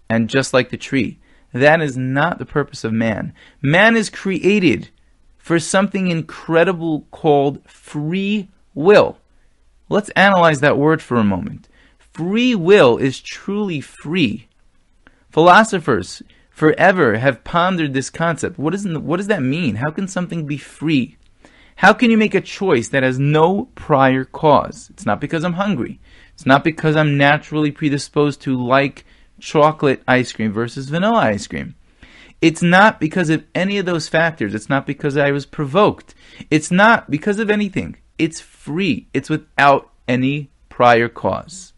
and 0.09 0.29
just 0.29 0.53
like 0.53 0.69
the 0.69 0.77
tree. 0.77 1.19
That 1.51 1.81
is 1.81 1.97
not 1.97 2.37
the 2.37 2.45
purpose 2.45 2.83
of 2.83 2.93
man. 2.93 3.33
Man 3.61 3.95
is 3.95 4.09
created 4.09 4.89
for 5.37 5.59
something 5.59 6.07
incredible 6.07 7.07
called 7.11 7.67
free 7.67 8.49
will. 8.73 9.17
Let's 9.89 10.09
analyze 10.09 10.59
that 10.59 10.77
word 10.77 11.01
for 11.01 11.17
a 11.17 11.23
moment. 11.23 11.67
Free 11.97 12.53
will 12.53 12.97
is 12.97 13.19
truly 13.19 13.81
free. 13.81 14.47
Philosophers 15.31 16.21
forever 16.51 17.17
have 17.17 17.43
pondered 17.43 17.93
this 17.93 18.09
concept. 18.09 18.59
What, 18.59 18.75
is, 18.75 18.87
what 18.87 19.17
does 19.17 19.27
that 19.27 19.41
mean? 19.41 19.75
How 19.75 19.89
can 19.89 20.07
something 20.07 20.45
be 20.45 20.57
free? 20.57 21.17
How 21.77 21.93
can 21.93 22.11
you 22.11 22.17
make 22.17 22.35
a 22.35 22.41
choice 22.41 22.89
that 22.89 23.03
has 23.03 23.17
no 23.17 23.69
prior 23.73 24.25
cause? 24.25 24.89
It's 24.91 25.05
not 25.05 25.21
because 25.21 25.45
I'm 25.45 25.53
hungry. 25.53 25.99
It's 26.33 26.45
not 26.45 26.63
because 26.63 26.95
I'm 26.97 27.17
naturally 27.17 27.71
predisposed 27.71 28.41
to 28.41 28.61
like 28.61 29.05
chocolate 29.39 30.01
ice 30.07 30.31
cream 30.31 30.51
versus 30.51 30.89
vanilla 30.89 31.19
ice 31.19 31.47
cream. 31.47 31.75
It's 32.41 32.61
not 32.61 32.99
because 32.99 33.29
of 33.29 33.43
any 33.53 33.77
of 33.77 33.85
those 33.85 34.07
factors. 34.07 34.53
It's 34.53 34.69
not 34.69 34.87
because 34.87 35.17
I 35.17 35.31
was 35.31 35.45
provoked. 35.45 36.15
It's 36.49 36.71
not 36.71 37.11
because 37.11 37.39
of 37.39 37.49
anything. 37.49 37.97
It's 38.17 38.39
free. 38.39 39.07
It's 39.13 39.29
without 39.29 39.89
any 40.07 40.49
prior 40.69 41.09
cause. 41.09 41.73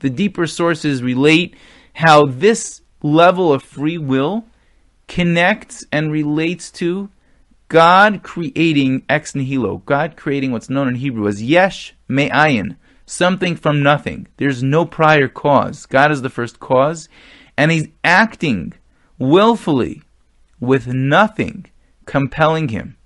The 0.00 0.10
deeper 0.10 0.46
sources 0.46 1.02
relate 1.02 1.54
how 1.92 2.24
this 2.24 2.80
level 3.02 3.52
of 3.52 3.62
free 3.62 3.98
will 3.98 4.46
connects 5.08 5.84
and 5.92 6.10
relates 6.10 6.70
to 6.70 7.10
God 7.68 8.22
creating 8.22 9.04
ex 9.08 9.34
nihilo, 9.34 9.78
God 9.84 10.16
creating 10.16 10.52
what's 10.52 10.70
known 10.70 10.88
in 10.88 10.94
Hebrew 10.94 11.26
as 11.28 11.42
yesh 11.42 11.94
me'ayin, 12.08 12.76
something 13.12 13.56
from 13.56 13.82
nothing. 13.82 14.26
There's 14.38 14.62
no 14.62 14.84
prior 14.84 15.28
cause. 15.28 15.86
God 15.86 16.10
is 16.10 16.22
the 16.22 16.30
first 16.30 16.58
cause, 16.58 17.08
and 17.56 17.70
He's 17.70 17.88
acting 18.02 18.72
willfully 19.18 20.02
with 20.58 20.86
nothing 20.86 21.66
compelling 22.06 22.68
Him. 22.68 22.96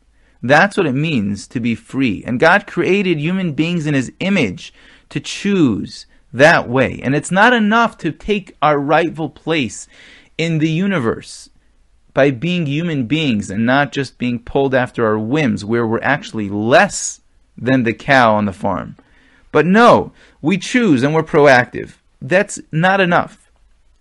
That's 0.42 0.76
what 0.76 0.86
it 0.86 0.92
means 0.92 1.46
to 1.48 1.60
be 1.60 1.74
free. 1.74 2.22
And 2.24 2.40
God 2.40 2.66
created 2.66 3.18
human 3.18 3.52
beings 3.52 3.86
in 3.86 3.94
His 3.94 4.12
image 4.20 4.72
to 5.08 5.20
choose 5.20 6.06
that 6.32 6.68
way. 6.68 7.00
And 7.02 7.14
it's 7.14 7.30
not 7.30 7.52
enough 7.52 7.98
to 7.98 8.12
take 8.12 8.56
our 8.62 8.78
rightful 8.78 9.30
place 9.30 9.88
in 10.38 10.58
the 10.58 10.70
universe 10.70 11.50
by 12.14 12.30
being 12.30 12.66
human 12.66 13.06
beings 13.06 13.50
and 13.50 13.66
not 13.66 13.92
just 13.92 14.18
being 14.18 14.38
pulled 14.38 14.74
after 14.74 15.04
our 15.04 15.18
whims, 15.18 15.64
where 15.64 15.86
we're 15.86 16.00
actually 16.02 16.48
less 16.48 17.20
than 17.58 17.82
the 17.82 17.92
cow 17.92 18.34
on 18.34 18.44
the 18.44 18.52
farm. 18.52 18.96
But 19.56 19.64
no, 19.64 20.12
we 20.42 20.58
choose 20.58 21.02
and 21.02 21.14
we're 21.14 21.22
proactive. 21.22 21.92
That's 22.20 22.60
not 22.70 23.00
enough. 23.00 23.50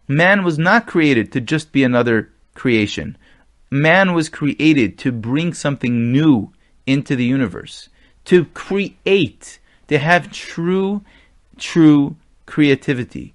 Man 0.05 0.43
was 0.43 0.59
not 0.59 0.85
created 0.85 1.31
to 1.31 1.39
just 1.39 1.71
be 1.71 1.81
another 1.81 2.33
creation. 2.55 3.17
Man 3.71 4.13
was 4.13 4.27
created 4.27 4.97
to 4.97 5.13
bring 5.13 5.53
something 5.53 6.11
new 6.11 6.51
into 6.85 7.15
the 7.15 7.23
universe, 7.23 7.87
to 8.25 8.43
create, 8.47 9.59
to 9.87 9.97
have 9.97 10.29
true, 10.29 11.05
true 11.57 12.17
creativity. 12.45 13.33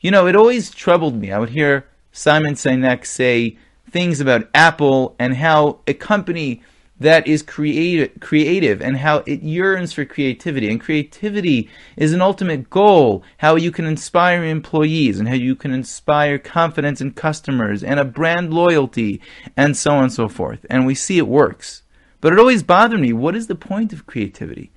You 0.00 0.10
know, 0.10 0.26
it 0.26 0.34
always 0.34 0.72
troubled 0.72 1.14
me. 1.14 1.30
I 1.30 1.38
would 1.38 1.50
hear 1.50 1.86
Simon 2.10 2.54
Sinek 2.54 3.06
say, 3.06 3.56
things 3.88 4.20
about 4.20 4.50
Apple 4.54 5.14
and 5.20 5.36
how 5.36 5.78
a 5.86 5.94
company 5.94 6.62
that 7.00 7.26
is 7.26 7.42
creative, 7.42 8.20
creative 8.20 8.82
and 8.82 8.98
how 8.98 9.18
it 9.26 9.42
yearns 9.42 9.92
for 9.92 10.04
creativity. 10.04 10.68
And 10.70 10.80
creativity 10.80 11.70
is 11.96 12.12
an 12.12 12.20
ultimate 12.20 12.68
goal, 12.68 13.24
how 13.38 13.56
you 13.56 13.72
can 13.72 13.86
inspire 13.86 14.44
employees 14.44 15.18
and 15.18 15.26
how 15.26 15.34
you 15.34 15.56
can 15.56 15.72
inspire 15.72 16.38
confidence 16.38 17.00
in 17.00 17.12
customers 17.12 17.82
and 17.82 17.98
a 17.98 18.04
brand 18.04 18.52
loyalty 18.52 19.20
and 19.56 19.76
so 19.76 19.92
on 19.92 20.04
and 20.04 20.12
so 20.12 20.28
forth. 20.28 20.66
And 20.68 20.86
we 20.86 20.94
see 20.94 21.16
it 21.16 21.26
works. 21.26 21.82
But 22.20 22.34
it 22.34 22.38
always 22.38 22.62
bothered 22.62 23.00
me 23.00 23.14
what 23.14 23.34
is 23.34 23.46
the 23.46 23.54
point 23.54 23.94
of 23.94 24.06
creativity? 24.06 24.70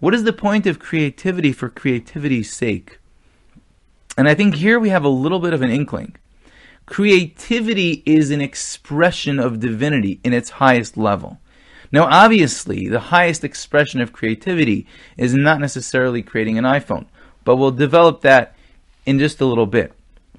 What 0.00 0.14
is 0.14 0.24
the 0.24 0.34
point 0.34 0.66
of 0.66 0.78
creativity 0.78 1.52
for 1.52 1.70
creativity's 1.70 2.52
sake? 2.52 2.98
And 4.18 4.28
I 4.28 4.34
think 4.34 4.56
here 4.56 4.78
we 4.78 4.90
have 4.90 5.04
a 5.04 5.08
little 5.08 5.38
bit 5.38 5.54
of 5.54 5.62
an 5.62 5.70
inkling. 5.70 6.16
Creativity 6.84 8.02
is 8.04 8.30
an 8.30 8.42
expression 8.42 9.38
of 9.38 9.60
divinity 9.60 10.20
in 10.22 10.34
its 10.34 10.50
highest 10.50 10.98
level. 10.98 11.38
Now, 11.92 12.04
obviously, 12.04 12.88
the 12.88 13.00
highest 13.00 13.42
expression 13.42 14.00
of 14.00 14.12
creativity 14.12 14.86
is 15.16 15.34
not 15.34 15.60
necessarily 15.60 16.22
creating 16.22 16.56
an 16.56 16.64
iPhone, 16.64 17.06
but 17.44 17.56
we'll 17.56 17.72
develop 17.72 18.20
that 18.22 18.54
in 19.06 19.18
just 19.18 19.40
a 19.40 19.46
little 19.46 19.66
bit. 19.66 19.92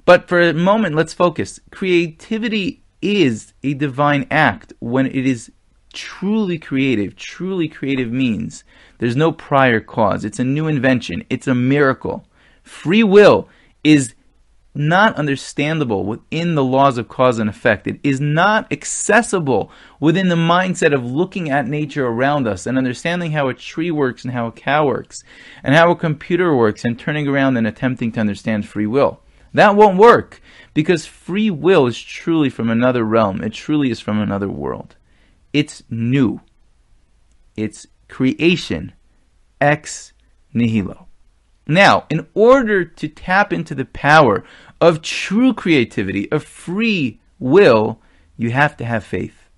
But 0.05 0.27
for 0.27 0.41
a 0.41 0.53
moment, 0.53 0.95
let's 0.95 1.13
focus. 1.13 1.59
Creativity 1.71 2.81
is 3.01 3.53
a 3.63 3.73
divine 3.73 4.27
act 4.31 4.73
when 4.79 5.07
it 5.07 5.25
is 5.25 5.51
truly 5.93 6.57
creative. 6.57 7.15
Truly 7.15 7.67
creative 7.67 8.11
means 8.11 8.63
there's 8.99 9.15
no 9.15 9.31
prior 9.31 9.79
cause, 9.79 10.23
it's 10.23 10.39
a 10.39 10.43
new 10.43 10.67
invention, 10.67 11.25
it's 11.29 11.47
a 11.47 11.55
miracle. 11.55 12.25
Free 12.63 13.03
will 13.03 13.49
is 13.83 14.13
not 14.73 15.15
understandable 15.15 16.05
within 16.05 16.55
the 16.55 16.63
laws 16.63 16.97
of 16.97 17.09
cause 17.09 17.39
and 17.39 17.49
effect. 17.49 17.87
It 17.87 17.99
is 18.03 18.21
not 18.21 18.71
accessible 18.71 19.71
within 19.99 20.29
the 20.29 20.35
mindset 20.35 20.93
of 20.93 21.05
looking 21.05 21.49
at 21.49 21.67
nature 21.67 22.07
around 22.07 22.47
us 22.47 22.65
and 22.65 22.77
understanding 22.77 23.31
how 23.31 23.49
a 23.49 23.53
tree 23.53 23.91
works 23.91 24.23
and 24.23 24.33
how 24.33 24.47
a 24.47 24.51
cow 24.51 24.85
works 24.85 25.23
and 25.63 25.75
how 25.75 25.91
a 25.91 25.95
computer 25.95 26.55
works 26.55 26.85
and 26.85 26.97
turning 26.97 27.27
around 27.27 27.57
and 27.57 27.67
attempting 27.67 28.11
to 28.13 28.19
understand 28.19 28.65
free 28.65 28.87
will. 28.87 29.21
That 29.53 29.75
won't 29.75 29.97
work 29.97 30.41
because 30.73 31.05
free 31.05 31.49
will 31.49 31.85
is 31.87 32.01
truly 32.01 32.49
from 32.49 32.69
another 32.69 33.03
realm. 33.03 33.43
It 33.43 33.53
truly 33.53 33.91
is 33.91 33.99
from 33.99 34.19
another 34.21 34.47
world. 34.47 34.95
It's 35.51 35.83
new. 35.89 36.39
It's 37.57 37.85
creation 38.07 38.93
ex 39.59 40.13
nihilo. 40.53 41.07
Now, 41.71 42.05
in 42.09 42.27
order 42.33 42.83
to 42.83 43.07
tap 43.07 43.53
into 43.53 43.73
the 43.73 43.85
power 43.85 44.43
of 44.81 45.01
true 45.01 45.53
creativity, 45.53 46.29
of 46.29 46.43
free 46.43 47.21
will, 47.39 48.01
you 48.35 48.51
have 48.51 48.75
to 48.77 48.85
have 48.85 49.05
faith. 49.05 49.49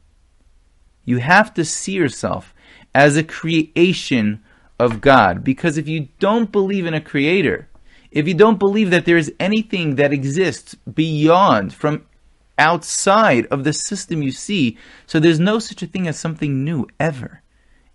You 1.05 1.17
have 1.17 1.55
to 1.55 1.65
see 1.65 1.93
yourself 1.93 2.53
as 2.93 3.17
a 3.17 3.23
creation 3.23 4.43
of 4.79 5.01
God. 5.01 5.43
Because 5.43 5.75
if 5.79 5.87
you 5.87 6.09
don't 6.19 6.51
believe 6.51 6.85
in 6.85 6.93
a 6.93 7.01
creator, 7.01 7.67
if 8.11 8.27
you 8.27 8.35
don't 8.35 8.59
believe 8.59 8.91
that 8.91 9.05
there 9.05 9.17
is 9.17 9.33
anything 9.39 9.95
that 9.95 10.13
exists 10.13 10.75
beyond, 10.75 11.73
from 11.73 12.05
outside 12.59 13.47
of 13.47 13.63
the 13.63 13.73
system 13.73 14.21
you 14.21 14.31
see, 14.31 14.77
so 15.07 15.19
there's 15.19 15.39
no 15.39 15.57
such 15.57 15.81
a 15.81 15.87
thing 15.87 16.07
as 16.07 16.19
something 16.19 16.63
new 16.63 16.87
ever. 16.99 17.42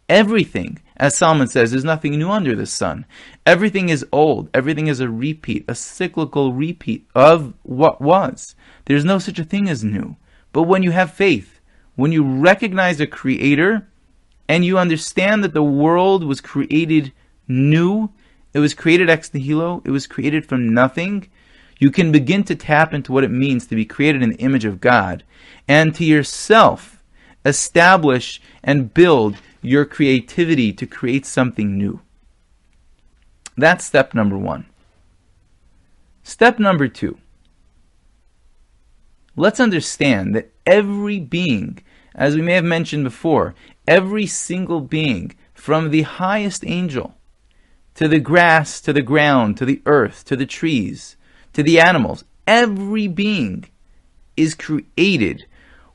Everything, 0.09 0.79
as 0.97 1.15
Solomon 1.15 1.49
says, 1.49 1.71
there's 1.71 1.85
nothing 1.85 2.19
new 2.19 2.31
under 2.31 2.55
the 2.55 2.67
sun. 2.67 3.05
Everything 3.45 3.91
is 3.91 4.07
old. 4.11 4.49
Everything 4.55 4.87
is 4.87 5.01
a 5.01 5.09
repeat, 5.09 5.65
a 5.69 5.75
cyclical 5.75 6.53
repeat 6.53 7.07
of 7.15 7.53
what 7.63 8.01
was. 8.01 8.55
There's 8.87 9.05
no 9.05 9.19
such 9.19 9.39
a 9.39 9.45
thing 9.45 9.69
as 9.69 9.85
new. 9.85 10.17
But 10.53 10.63
when 10.63 10.83
you 10.83 10.93
have 10.93 11.13
faith, 11.13 11.61
when 11.95 12.11
you 12.11 12.25
recognize 12.25 13.01
a 13.01 13.07
creator, 13.07 13.87
and 14.49 14.65
you 14.65 14.79
understand 14.79 15.45
that 15.45 15.53
the 15.53 15.63
world 15.63 16.25
was 16.25 16.41
created 16.41 17.13
new, 17.47 18.11
it 18.55 18.61
was 18.61 18.73
created 18.73 19.11
ex 19.11 19.35
nihilo, 19.35 19.83
it 19.85 19.91
was 19.91 20.07
created 20.07 20.47
from 20.47 20.73
nothing, 20.73 21.29
you 21.79 21.91
can 21.91 22.11
begin 22.11 22.43
to 22.45 22.57
tap 22.57 22.95
into 22.95 23.13
what 23.13 23.25
it 23.25 23.31
means 23.31 23.67
to 23.67 23.77
be 23.77 23.85
created 23.85 24.23
in 24.23 24.31
the 24.31 24.37
image 24.37 24.65
of 24.65 24.81
God, 24.81 25.23
and 25.69 25.95
to 25.95 26.05
yourself 26.05 26.98
establish 27.45 28.41
and 28.63 28.93
build 28.93 29.37
your 29.63 29.85
creativity 29.85 30.73
to 30.73 30.87
create 30.87 31.27
something 31.27 31.77
new. 31.77 32.01
That's 33.57 33.85
step 33.85 34.15
number 34.15 34.39
one. 34.39 34.67
Step 36.23 36.59
number 36.59 36.89
two. 36.89 37.19
Let's 39.35 39.61
understand 39.61 40.35
that 40.35 40.53
every 40.67 41.21
being, 41.21 41.79
as 42.15 42.35
we 42.35 42.43
may 42.43 42.55
have 42.55 42.65
mentioned 42.65 43.05
before, 43.05 43.55
every 43.87 44.27
single 44.27 44.81
being, 44.81 45.35
from 45.55 45.91
the 45.91 46.03
highest 46.03 46.65
angel 46.67 47.17
to 47.95 48.07
the 48.07 48.21
grass, 48.21 48.81
to 48.81 48.93
the 48.93 49.03
ground, 49.03 49.57
to 49.57 49.65
the 49.65 49.83
earth, 49.87 50.25
to 50.27 50.37
the 50.37 50.47
trees, 50.47 51.17
to 51.53 51.65
the 51.65 51.81
animals, 51.81 52.23
every 52.47 53.09
being 53.09 53.65
is 54.37 54.55
created 54.55 55.47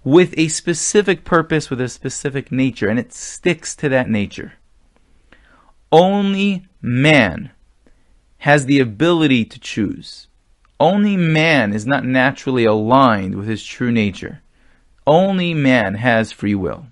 with 0.03 0.33
a 0.37 0.47
specific 0.49 1.23
purpose, 1.23 1.69
with 1.69 1.79
a 1.79 1.89
specific 1.89 2.51
nature, 2.51 2.89
and 2.89 2.99
it 2.99 3.13
sticks 3.13 3.75
to 3.77 3.89
that 3.89 4.09
nature. 4.09 4.53
Only 5.91 6.65
man 6.81 7.51
has 8.39 8.65
the 8.65 8.79
ability 8.79 9.45
to 9.45 9.59
choose. 9.59 10.27
Only 10.79 11.15
man 11.15 11.71
is 11.71 11.85
not 11.85 12.03
naturally 12.03 12.65
aligned 12.65 13.35
with 13.35 13.47
his 13.47 13.63
true 13.63 13.91
nature. 13.91 14.41
Only 15.07 15.53
man 15.53 15.95
has 15.95 16.31
free 16.31 16.55
will. 16.55 16.87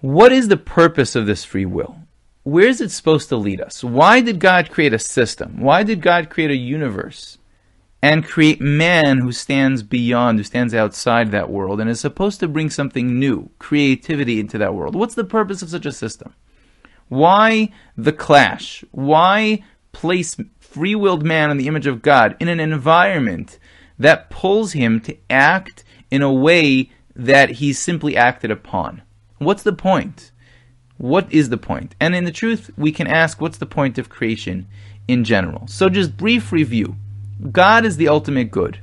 What 0.00 0.32
is 0.32 0.48
the 0.48 0.56
purpose 0.56 1.16
of 1.16 1.26
this 1.26 1.44
free 1.44 1.64
will? 1.64 1.96
Where 2.42 2.68
is 2.68 2.82
it 2.82 2.90
supposed 2.90 3.30
to 3.30 3.36
lead 3.36 3.60
us? 3.60 3.82
Why 3.82 4.20
did 4.20 4.38
God 4.38 4.70
create 4.70 4.92
a 4.92 4.98
system? 4.98 5.60
Why 5.60 5.82
did 5.82 6.02
God 6.02 6.28
create 6.28 6.50
a 6.50 6.56
universe 6.56 7.38
and 8.04 8.22
create 8.22 8.60
man 8.60 9.16
who 9.16 9.32
stands 9.32 9.82
beyond, 9.82 10.38
who 10.38 10.44
stands 10.44 10.74
outside 10.74 11.30
that 11.30 11.48
world 11.48 11.80
and 11.80 11.88
is 11.88 11.98
supposed 11.98 12.38
to 12.38 12.46
bring 12.46 12.68
something 12.68 13.18
new, 13.18 13.48
creativity 13.58 14.38
into 14.38 14.58
that 14.58 14.74
world? 14.74 14.94
What's 14.94 15.14
the 15.14 15.24
purpose 15.24 15.62
of 15.62 15.70
such 15.70 15.86
a 15.86 15.90
system? 15.90 16.34
Why 17.08 17.72
the 17.96 18.12
clash? 18.12 18.84
Why 18.90 19.64
place 19.92 20.36
free 20.60 20.94
willed 20.94 21.24
man 21.24 21.50
in 21.50 21.56
the 21.56 21.66
image 21.66 21.86
of 21.86 22.02
God 22.02 22.36
in 22.40 22.48
an 22.48 22.60
environment 22.60 23.58
that 23.98 24.28
pulls 24.28 24.74
him 24.74 25.00
to 25.00 25.16
act 25.30 25.82
in 26.10 26.20
a 26.20 26.30
way 26.30 26.90
that 27.16 27.52
he's 27.52 27.78
simply 27.78 28.18
acted 28.18 28.50
upon? 28.50 29.00
What's 29.38 29.62
the 29.62 29.72
point? 29.72 30.30
What 30.98 31.32
is 31.32 31.48
the 31.48 31.56
point? 31.56 31.94
And 31.98 32.14
in 32.14 32.24
the 32.24 32.32
truth, 32.32 32.70
we 32.76 32.92
can 32.92 33.06
ask 33.06 33.40
what's 33.40 33.56
the 33.56 33.64
point 33.64 33.96
of 33.96 34.10
creation 34.10 34.66
in 35.08 35.24
general. 35.24 35.66
So, 35.68 35.88
just 35.88 36.18
brief 36.18 36.52
review 36.52 36.96
God 37.50 37.84
is 37.84 37.96
the 37.96 38.08
ultimate 38.08 38.50
good, 38.50 38.78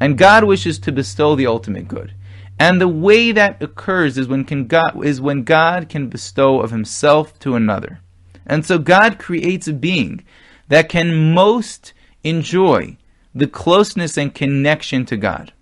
and 0.00 0.18
God 0.18 0.44
wishes 0.44 0.78
to 0.80 0.92
bestow 0.92 1.34
the 1.34 1.46
ultimate 1.46 1.88
good. 1.88 2.14
And 2.58 2.80
the 2.80 2.88
way 2.88 3.32
that 3.32 3.62
occurs 3.62 4.16
is 4.16 4.28
when, 4.28 4.44
can 4.44 4.66
God, 4.66 5.04
is 5.04 5.20
when 5.20 5.44
God 5.44 5.88
can 5.88 6.08
bestow 6.08 6.60
of 6.60 6.70
himself 6.70 7.38
to 7.40 7.54
another. 7.54 8.00
And 8.46 8.64
so 8.64 8.78
God 8.78 9.18
creates 9.18 9.68
a 9.68 9.72
being 9.72 10.24
that 10.68 10.88
can 10.88 11.34
most 11.34 11.92
enjoy 12.24 12.96
the 13.34 13.46
closeness 13.46 14.16
and 14.16 14.34
connection 14.34 15.04
to 15.06 15.16
God. 15.16 15.52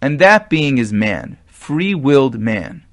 And 0.00 0.18
that 0.20 0.48
being 0.48 0.78
is 0.78 0.92
man, 0.92 1.38
free 1.46 1.94
willed 1.94 2.38
man. 2.38 2.84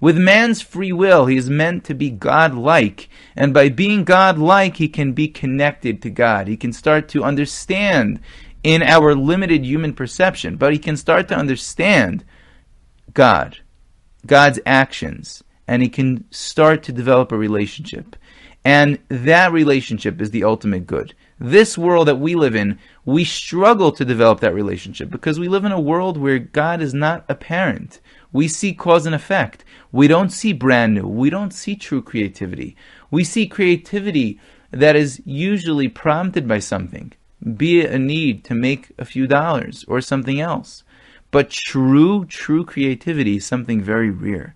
With 0.00 0.16
man's 0.16 0.62
free 0.62 0.92
will, 0.92 1.26
he 1.26 1.36
is 1.36 1.50
meant 1.50 1.84
to 1.84 1.94
be 1.94 2.10
God-like, 2.10 3.08
and 3.34 3.52
by 3.52 3.68
being 3.68 4.04
God-like, 4.04 4.76
he 4.76 4.88
can 4.88 5.12
be 5.12 5.26
connected 5.26 6.00
to 6.02 6.10
God. 6.10 6.46
He 6.46 6.56
can 6.56 6.72
start 6.72 7.08
to 7.08 7.24
understand 7.24 8.20
in 8.62 8.82
our 8.82 9.14
limited 9.14 9.64
human 9.64 9.92
perception, 9.92 10.56
but 10.56 10.72
he 10.72 10.78
can 10.78 10.96
start 10.96 11.26
to 11.28 11.36
understand 11.36 12.24
God, 13.12 13.58
God's 14.26 14.60
actions, 14.64 15.42
and 15.66 15.82
he 15.82 15.88
can 15.88 16.24
start 16.30 16.82
to 16.84 16.92
develop 16.92 17.32
a 17.32 17.36
relationship. 17.36 18.14
And 18.64 18.98
that 19.08 19.52
relationship 19.52 20.20
is 20.20 20.30
the 20.30 20.44
ultimate 20.44 20.86
good. 20.86 21.14
This 21.40 21.78
world 21.78 22.08
that 22.08 22.18
we 22.18 22.34
live 22.34 22.56
in, 22.56 22.78
we 23.04 23.24
struggle 23.24 23.92
to 23.92 24.04
develop 24.04 24.40
that 24.40 24.54
relationship 24.54 25.08
because 25.10 25.38
we 25.38 25.48
live 25.48 25.64
in 25.64 25.72
a 25.72 25.80
world 25.80 26.16
where 26.16 26.38
God 26.38 26.82
is 26.82 26.92
not 26.92 27.24
apparent. 27.28 28.00
We 28.32 28.48
see 28.48 28.74
cause 28.74 29.06
and 29.06 29.14
effect. 29.14 29.64
We 29.90 30.06
don't 30.06 30.30
see 30.30 30.52
brand 30.52 30.94
new. 30.94 31.06
We 31.06 31.30
don't 31.30 31.52
see 31.52 31.76
true 31.76 32.02
creativity. 32.02 32.76
We 33.10 33.24
see 33.24 33.46
creativity 33.46 34.38
that 34.70 34.96
is 34.96 35.22
usually 35.24 35.88
prompted 35.88 36.46
by 36.46 36.58
something, 36.58 37.12
be 37.56 37.80
it 37.80 37.90
a 37.90 37.98
need 37.98 38.44
to 38.44 38.54
make 38.54 38.92
a 38.98 39.04
few 39.04 39.26
dollars 39.26 39.84
or 39.88 40.00
something 40.00 40.40
else. 40.40 40.84
But 41.30 41.50
true, 41.50 42.24
true 42.26 42.64
creativity 42.64 43.36
is 43.36 43.46
something 43.46 43.80
very 43.80 44.10
rare. 44.10 44.54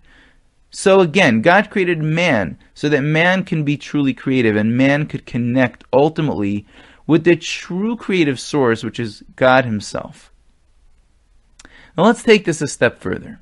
So 0.69 1.01
again, 1.01 1.41
God 1.41 1.69
created 1.69 2.01
man 2.01 2.57
so 2.73 2.89
that 2.89 3.01
man 3.01 3.43
can 3.43 3.63
be 3.63 3.77
truly 3.77 4.13
creative 4.13 4.55
and 4.55 4.75
man 4.75 5.05
could 5.05 5.25
connect 5.25 5.83
ultimately 5.93 6.65
with 7.05 7.25
the 7.25 7.35
true 7.35 7.95
creative 7.95 8.39
source, 8.39 8.83
which 8.83 8.99
is 8.99 9.23
God 9.35 9.65
Himself. 9.65 10.31
Now 11.95 12.05
let's 12.05 12.23
take 12.23 12.45
this 12.45 12.61
a 12.61 12.67
step 12.67 12.99
further. 12.99 13.39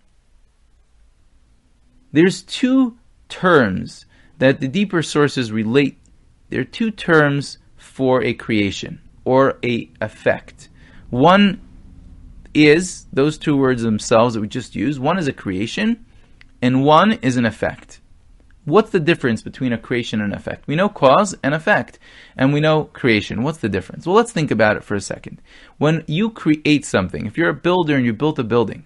There's 2.12 2.42
two 2.42 2.98
terms 3.30 4.06
that 4.40 4.60
the 4.60 4.68
deeper 4.68 5.02
sources 5.02 5.52
relate. 5.52 5.98
There 6.50 6.62
are 6.62 6.66
two 6.66 6.92
terms 6.92 7.58
for 7.78 8.24
a 8.24 8.34
creation 8.34 9.02
or 9.24 9.58
a 9.64 9.90
effect. 10.02 10.70
One 11.10 11.62
is 12.54 13.06
those 13.14 13.38
two 13.38 13.56
words 13.56 13.84
themselves 13.84 14.34
that 14.34 14.42
we 14.42 14.48
just 14.48 14.76
used. 14.76 15.00
One 15.00 15.18
is 15.18 15.28
a 15.28 15.34
creation, 15.34 16.06
and 16.62 16.84
one 16.84 17.14
is 17.14 17.38
an 17.38 17.46
effect. 17.46 18.02
What's 18.66 18.92
the 18.92 19.00
difference 19.00 19.42
between 19.42 19.74
a 19.74 19.78
creation 19.78 20.22
and 20.22 20.34
an 20.34 20.38
effect? 20.38 20.68
We 20.68 20.76
know 20.76 20.90
cause 20.90 21.36
and 21.44 21.56
effect, 21.56 21.98
and 22.38 22.54
we 22.54 22.60
know 22.60 22.86
creation. 22.86 23.42
What's 23.42 23.58
the 23.58 23.70
difference? 23.70 24.06
Well, 24.06 24.16
let's 24.16 24.32
think 24.32 24.52
about 24.52 24.78
it 24.78 24.84
for 24.84 24.96
a 24.96 25.02
second. 25.02 25.42
When 25.78 26.04
you 26.08 26.30
create 26.30 26.86
something, 26.86 27.26
if 27.26 27.38
you're 27.38 27.50
a 27.50 27.56
builder 27.56 27.96
and 27.96 28.06
you 28.06 28.14
built 28.14 28.38
a 28.38 28.44
building, 28.44 28.86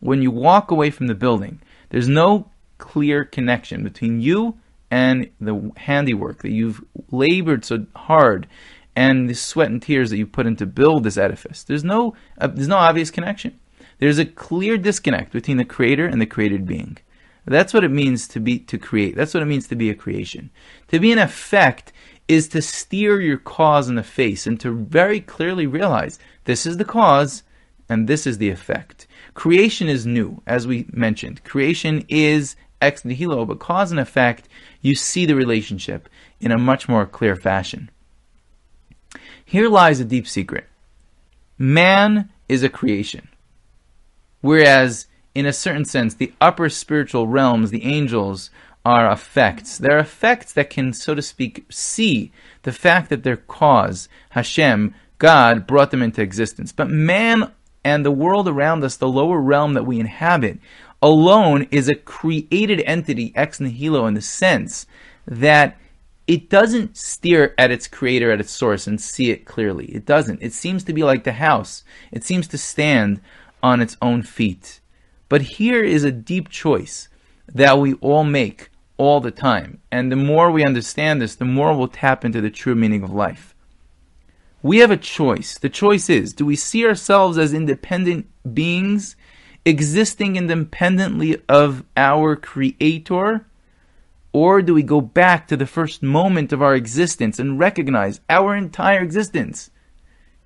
when 0.00 0.22
you 0.22 0.32
walk 0.32 0.70
away 0.70 0.90
from 0.90 1.06
the 1.06 1.14
building, 1.14 1.60
there's 1.90 2.08
no 2.08 2.50
clear 2.82 3.24
connection 3.24 3.84
between 3.84 4.20
you 4.20 4.58
and 4.90 5.30
the 5.40 5.70
handiwork 5.76 6.42
that 6.42 6.50
you've 6.50 6.82
labored 7.12 7.64
so 7.64 7.86
hard 7.94 8.48
and 8.96 9.30
the 9.30 9.34
sweat 9.34 9.70
and 9.70 9.80
tears 9.80 10.10
that 10.10 10.18
you 10.18 10.26
put 10.26 10.46
in 10.46 10.56
to 10.56 10.66
build 10.66 11.04
this 11.04 11.16
edifice. 11.16 11.62
There's 11.62 11.84
no 11.84 12.16
uh, 12.38 12.48
there's 12.48 12.66
no 12.66 12.76
obvious 12.76 13.12
connection. 13.12 13.58
There's 14.00 14.18
a 14.18 14.26
clear 14.26 14.76
disconnect 14.76 15.32
between 15.32 15.58
the 15.58 15.64
creator 15.64 16.06
and 16.06 16.20
the 16.20 16.26
created 16.26 16.66
being. 16.66 16.98
That's 17.44 17.72
what 17.72 17.84
it 17.84 17.90
means 17.90 18.26
to 18.28 18.40
be 18.40 18.58
to 18.58 18.78
create. 18.78 19.14
That's 19.14 19.32
what 19.32 19.44
it 19.44 19.46
means 19.46 19.68
to 19.68 19.76
be 19.76 19.88
a 19.88 19.94
creation. 19.94 20.50
To 20.88 20.98
be 20.98 21.12
an 21.12 21.18
effect 21.18 21.92
is 22.26 22.48
to 22.48 22.62
steer 22.62 23.20
your 23.20 23.38
cause 23.38 23.88
in 23.88 23.94
the 23.94 24.02
face 24.02 24.44
and 24.44 24.58
to 24.58 24.72
very 24.72 25.20
clearly 25.20 25.68
realize 25.68 26.18
this 26.44 26.66
is 26.66 26.78
the 26.78 26.84
cause 26.84 27.44
and 27.88 28.08
this 28.08 28.26
is 28.26 28.38
the 28.38 28.50
effect. 28.50 29.06
Creation 29.34 29.88
is 29.88 30.04
new, 30.04 30.42
as 30.46 30.66
we 30.66 30.86
mentioned. 30.92 31.44
Creation 31.44 32.04
is 32.08 32.56
ex 32.82 33.04
nihilo, 33.04 33.44
but 33.44 33.58
cause 33.58 33.90
and 33.90 34.00
effect, 34.00 34.48
you 34.80 34.94
see 34.94 35.24
the 35.24 35.36
relationship 35.36 36.08
in 36.40 36.50
a 36.52 36.58
much 36.58 36.88
more 36.88 37.06
clear 37.06 37.36
fashion. 37.36 37.90
Here 39.44 39.68
lies 39.68 40.00
a 40.00 40.04
deep 40.04 40.26
secret. 40.26 40.66
Man 41.58 42.30
is 42.48 42.62
a 42.62 42.68
creation. 42.68 43.28
Whereas, 44.40 45.06
in 45.34 45.46
a 45.46 45.52
certain 45.52 45.84
sense, 45.84 46.14
the 46.14 46.32
upper 46.40 46.68
spiritual 46.68 47.28
realms, 47.28 47.70
the 47.70 47.84
angels, 47.84 48.50
are 48.84 49.10
effects. 49.10 49.78
They're 49.78 49.98
effects 49.98 50.52
that 50.54 50.70
can, 50.70 50.92
so 50.92 51.14
to 51.14 51.22
speak, 51.22 51.64
see 51.70 52.32
the 52.62 52.72
fact 52.72 53.10
that 53.10 53.22
their 53.22 53.36
cause, 53.36 54.08
Hashem, 54.30 54.94
God, 55.18 55.66
brought 55.66 55.92
them 55.92 56.02
into 56.02 56.22
existence. 56.22 56.72
But 56.72 56.90
man 56.90 57.52
and 57.84 58.04
the 58.04 58.10
world 58.10 58.48
around 58.48 58.82
us, 58.82 58.96
the 58.96 59.08
lower 59.08 59.40
realm 59.40 59.74
that 59.74 59.86
we 59.86 60.00
inhabit, 60.00 60.58
alone 61.02 61.66
is 61.70 61.88
a 61.88 61.94
created 61.94 62.80
entity 62.86 63.32
ex 63.34 63.60
nihilo 63.60 64.06
in 64.06 64.14
the 64.14 64.22
sense 64.22 64.86
that 65.26 65.76
it 66.26 66.48
doesn't 66.48 66.96
steer 66.96 67.54
at 67.58 67.72
its 67.72 67.88
creator, 67.88 68.30
at 68.30 68.40
its 68.40 68.52
source, 68.52 68.86
and 68.86 69.00
see 69.00 69.30
it 69.30 69.44
clearly. 69.44 69.86
It 69.86 70.06
doesn't. 70.06 70.40
It 70.40 70.52
seems 70.52 70.84
to 70.84 70.92
be 70.92 71.02
like 71.02 71.24
the 71.24 71.32
house, 71.32 71.84
it 72.12 72.24
seems 72.24 72.46
to 72.48 72.58
stand 72.58 73.20
on 73.62 73.80
its 73.80 73.96
own 74.00 74.22
feet. 74.22 74.80
But 75.28 75.42
here 75.42 75.82
is 75.82 76.04
a 76.04 76.12
deep 76.12 76.48
choice 76.48 77.08
that 77.52 77.78
we 77.78 77.94
all 77.94 78.24
make 78.24 78.70
all 78.96 79.20
the 79.20 79.30
time. 79.30 79.80
And 79.90 80.12
the 80.12 80.16
more 80.16 80.50
we 80.50 80.64
understand 80.64 81.20
this, 81.20 81.34
the 81.34 81.44
more 81.44 81.76
we'll 81.76 81.88
tap 81.88 82.24
into 82.24 82.40
the 82.40 82.50
true 82.50 82.74
meaning 82.74 83.02
of 83.02 83.12
life. 83.12 83.54
We 84.62 84.78
have 84.78 84.90
a 84.90 84.96
choice. 84.96 85.58
The 85.58 85.68
choice 85.68 86.08
is 86.08 86.32
do 86.32 86.46
we 86.46 86.54
see 86.54 86.86
ourselves 86.86 87.36
as 87.36 87.52
independent 87.52 88.26
beings 88.54 89.16
existing 89.64 90.36
independently 90.36 91.40
of 91.48 91.84
our 91.96 92.36
Creator? 92.36 93.46
Or 94.32 94.62
do 94.62 94.74
we 94.74 94.82
go 94.82 95.00
back 95.00 95.46
to 95.48 95.56
the 95.56 95.66
first 95.66 96.02
moment 96.02 96.52
of 96.52 96.62
our 96.62 96.74
existence 96.74 97.38
and 97.38 97.58
recognize 97.58 98.20
our 98.30 98.56
entire 98.56 99.00
existence 99.00 99.70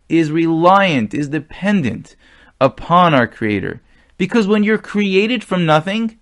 is 0.09 0.31
reliant, 0.31 1.14
is 1.14 1.29
dependent 1.29 2.16
upon 2.61 3.14
our 3.14 3.26
Creator? 3.26 3.81
Because 4.18 4.46
when 4.46 4.64
you're 4.64 4.79
created 4.79 5.44
from 5.44 5.66
nothing, 5.66 6.18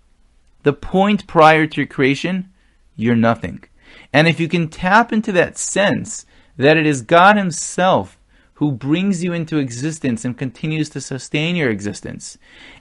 the 0.62 0.72
point 0.72 1.26
prior 1.26 1.66
to 1.66 1.76
your 1.80 1.86
creation, 1.86 2.50
you're 2.96 3.16
nothing. 3.16 3.64
And 4.12 4.28
if 4.28 4.40
you 4.40 4.48
can 4.48 4.68
tap 4.68 5.12
into 5.12 5.32
that 5.32 5.58
sense 5.58 6.26
that 6.56 6.76
it 6.76 6.86
is 6.86 7.02
God 7.02 7.36
Himself 7.36 8.18
who 8.54 8.72
brings 8.72 9.22
you 9.22 9.32
into 9.32 9.58
existence 9.58 10.24
and 10.24 10.38
continues 10.38 10.88
to 10.90 11.00
sustain 11.00 11.56
your 11.56 11.70
existence. 11.70 12.38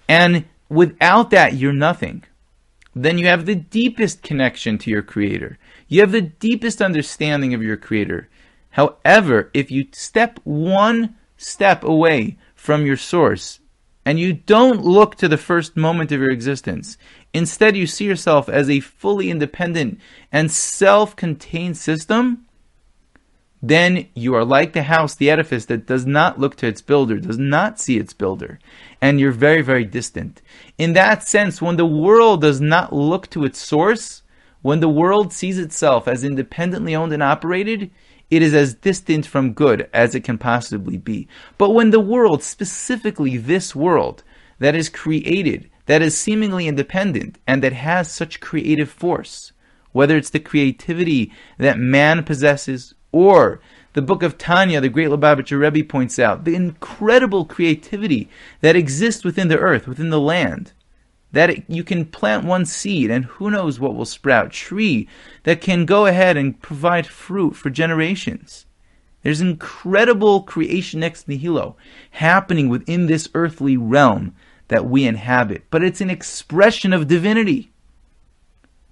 And 0.08 0.46
without 0.70 1.30
that, 1.32 1.56
you're 1.56 1.74
nothing. 1.74 2.24
Then 2.96 3.18
you 3.18 3.26
have 3.26 3.46
the 3.46 3.56
deepest 3.56 4.22
connection 4.22 4.78
to 4.80 4.92
your 4.92 5.02
Creator. 5.02 5.58
You 5.88 6.02
have 6.02 6.12
the 6.12 6.22
deepest 6.22 6.82
understanding 6.82 7.54
of 7.54 7.64
your 7.64 7.78
Creator. 7.78 8.30
However, 8.72 9.50
if 9.54 9.72
you 9.72 9.88
step 9.92 10.40
one 10.44 11.16
step 11.38 11.84
away 11.84 12.38
from 12.56 12.86
your 12.86 12.98
source 12.98 13.60
and 14.06 14.20
you 14.20 14.34
don't 14.34 14.84
look 14.84 15.16
to 15.16 15.28
the 15.28 15.38
first 15.38 15.76
moment 15.76 16.12
of 16.12 16.20
your 16.20 16.32
existence, 16.32 16.98
instead 17.34 17.76
you 17.76 17.88
see 17.88 18.06
yourself 18.06 18.48
as 18.48 18.70
a 18.70 18.80
fully 18.80 19.32
independent 19.32 20.00
and 20.32 20.52
self 20.52 21.16
contained 21.16 21.78
system, 21.78 22.43
then 23.66 24.08
you 24.14 24.36
are 24.36 24.44
like 24.44 24.74
the 24.74 24.84
house, 24.84 25.16
the 25.16 25.32
edifice 25.32 25.66
that 25.68 25.88
does 25.88 26.06
not 26.06 26.38
look 26.38 26.58
to 26.58 26.68
its 26.68 26.82
builder, 26.82 27.18
does 27.18 27.38
not 27.40 27.80
see 27.80 27.98
its 27.98 28.12
builder, 28.14 28.60
and 29.02 29.20
you're 29.22 29.32
very, 29.32 29.62
very 29.62 29.86
distant. 29.86 30.42
In 30.78 30.92
that 30.94 31.24
sense, 31.24 31.62
when 31.62 31.78
the 31.78 31.86
world 31.86 32.42
does 32.42 32.60
not 32.60 32.92
look 32.92 33.30
to 33.30 33.46
its 33.46 33.60
source, 33.60 34.22
When 34.64 34.80
the 34.80 34.90
world 34.90 35.34
sees 35.34 35.60
itself 35.60 36.08
as 36.08 36.24
independently 36.24 36.96
owned 36.96 37.12
and 37.12 37.22
operated, 37.22 37.92
it 38.32 38.42
is 38.42 38.54
as 38.54 38.74
distant 38.74 39.26
from 39.26 39.52
good 39.52 39.90
as 39.94 40.16
it 40.16 40.24
can 40.24 40.38
possibly 40.38 40.98
be. 40.98 41.28
But 41.58 41.72
when 41.72 41.92
the 41.92 42.00
world, 42.00 42.42
specifically 42.42 43.36
this 43.38 43.76
world, 43.76 44.24
that 44.60 44.74
is 44.74 44.88
created, 44.88 45.70
that 45.86 46.02
is 46.02 46.18
seemingly 46.18 46.66
independent, 46.70 47.40
and 47.46 47.62
that 47.62 47.74
has 47.74 48.10
such 48.10 48.40
creative 48.40 48.90
force, 48.90 49.52
whether 49.92 50.16
it's 50.16 50.30
the 50.30 50.40
creativity 50.40 51.34
that 51.58 51.78
man 51.78 52.24
possesses 52.24 52.96
or 53.14 53.62
the 53.94 54.02
book 54.02 54.24
of 54.24 54.38
Tanya, 54.38 54.82
the 54.82 54.90
great 54.90 55.08
Lubavitcher 55.08 55.60
Rebbe 55.60 55.88
points 55.88 56.20
out 56.20 56.44
the 56.44 56.56
incredible 56.56 57.46
creativity 57.46 58.28
that 58.62 58.76
exists 58.76 59.24
within 59.24 59.48
the 59.48 59.60
earth, 59.60 59.88
within 59.88 60.10
the 60.10 60.20
land. 60.20 60.74
That 61.32 61.50
it, 61.50 61.64
you 61.68 61.84
can 61.84 62.06
plant 62.06 62.46
one 62.46 62.66
seed 62.66 63.10
and 63.10 63.26
who 63.26 63.50
knows 63.50 63.80
what 63.80 63.96
will 63.96 64.06
sprout. 64.06 64.52
Tree 64.52 65.08
that 65.44 65.62
can 65.62 65.86
go 65.86 66.06
ahead 66.06 66.38
and 66.38 66.62
provide 66.62 67.08
fruit 67.08 67.56
for 67.56 67.70
generations. 67.70 68.66
There's 69.22 69.42
incredible 69.42 70.44
creation 70.44 71.02
ex 71.02 71.28
nihilo 71.28 71.78
happening 72.12 72.70
within 72.70 73.06
this 73.06 73.30
earthly 73.34 73.78
realm 73.78 74.36
that 74.68 74.86
we 74.86 75.06
inhabit, 75.06 75.64
but 75.70 75.84
it's 75.84 76.02
an 76.02 76.10
expression 76.10 76.94
of 76.94 77.08
divinity. 77.08 77.72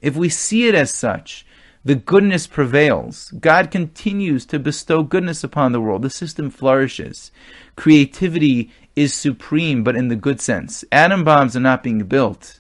If 0.02 0.16
we 0.16 0.30
see 0.30 0.68
it 0.68 0.76
as 0.76 0.92
such, 0.92 1.46
the 1.84 1.96
goodness 1.96 2.48
prevails. 2.48 3.32
God 3.40 3.72
continues 3.72 4.46
to 4.48 4.60
bestow 4.60 5.04
goodness 5.04 5.44
upon 5.44 5.72
the 5.72 5.82
world. 5.82 6.04
The 6.04 6.10
system 6.10 6.50
flourishes. 6.50 7.32
Creativity 7.76 8.72
is 8.96 9.14
supreme, 9.14 9.84
but 9.84 9.96
in 9.96 10.08
the 10.10 10.16
good 10.16 10.40
sense. 10.40 10.84
Atom 10.92 11.24
bombs 11.24 11.56
are 11.56 11.62
not 11.62 11.84
being 11.84 12.00
built, 12.00 12.60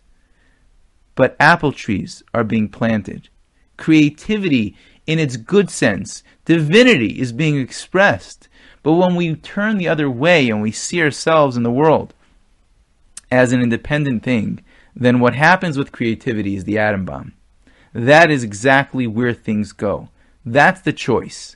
but 1.16 1.36
apple 1.40 1.72
trees 1.72 2.24
are 2.34 2.44
being 2.44 2.70
planted. 2.70 3.30
Creativity 3.78 4.76
in 5.08 5.20
its 5.20 5.38
good 5.38 5.70
sense, 5.70 6.24
divinity 6.46 7.20
is 7.20 7.34
being 7.34 7.60
expressed. 7.60 8.48
But 8.84 8.94
when 8.94 9.16
we 9.16 9.36
turn 9.36 9.78
the 9.78 9.88
other 9.88 10.10
way 10.10 10.50
and 10.50 10.62
we 10.62 10.72
see 10.72 11.02
ourselves 11.02 11.58
in 11.58 11.64
the 11.64 11.72
world 11.72 12.14
as 13.30 13.52
an 13.52 13.62
independent 13.62 14.24
thing, 14.24 14.64
then 14.96 15.20
what 15.20 15.36
happens 15.36 15.78
with 15.78 15.92
creativity 15.92 16.56
is 16.56 16.64
the 16.64 16.78
atom 16.78 17.06
bomb. 17.06 17.34
That 17.94 18.32
is 18.32 18.44
exactly 18.44 19.08
where 19.08 19.34
things 19.34 19.74
go. 19.74 20.10
That's 20.46 20.82
the 20.82 20.94
choice. 20.94 21.56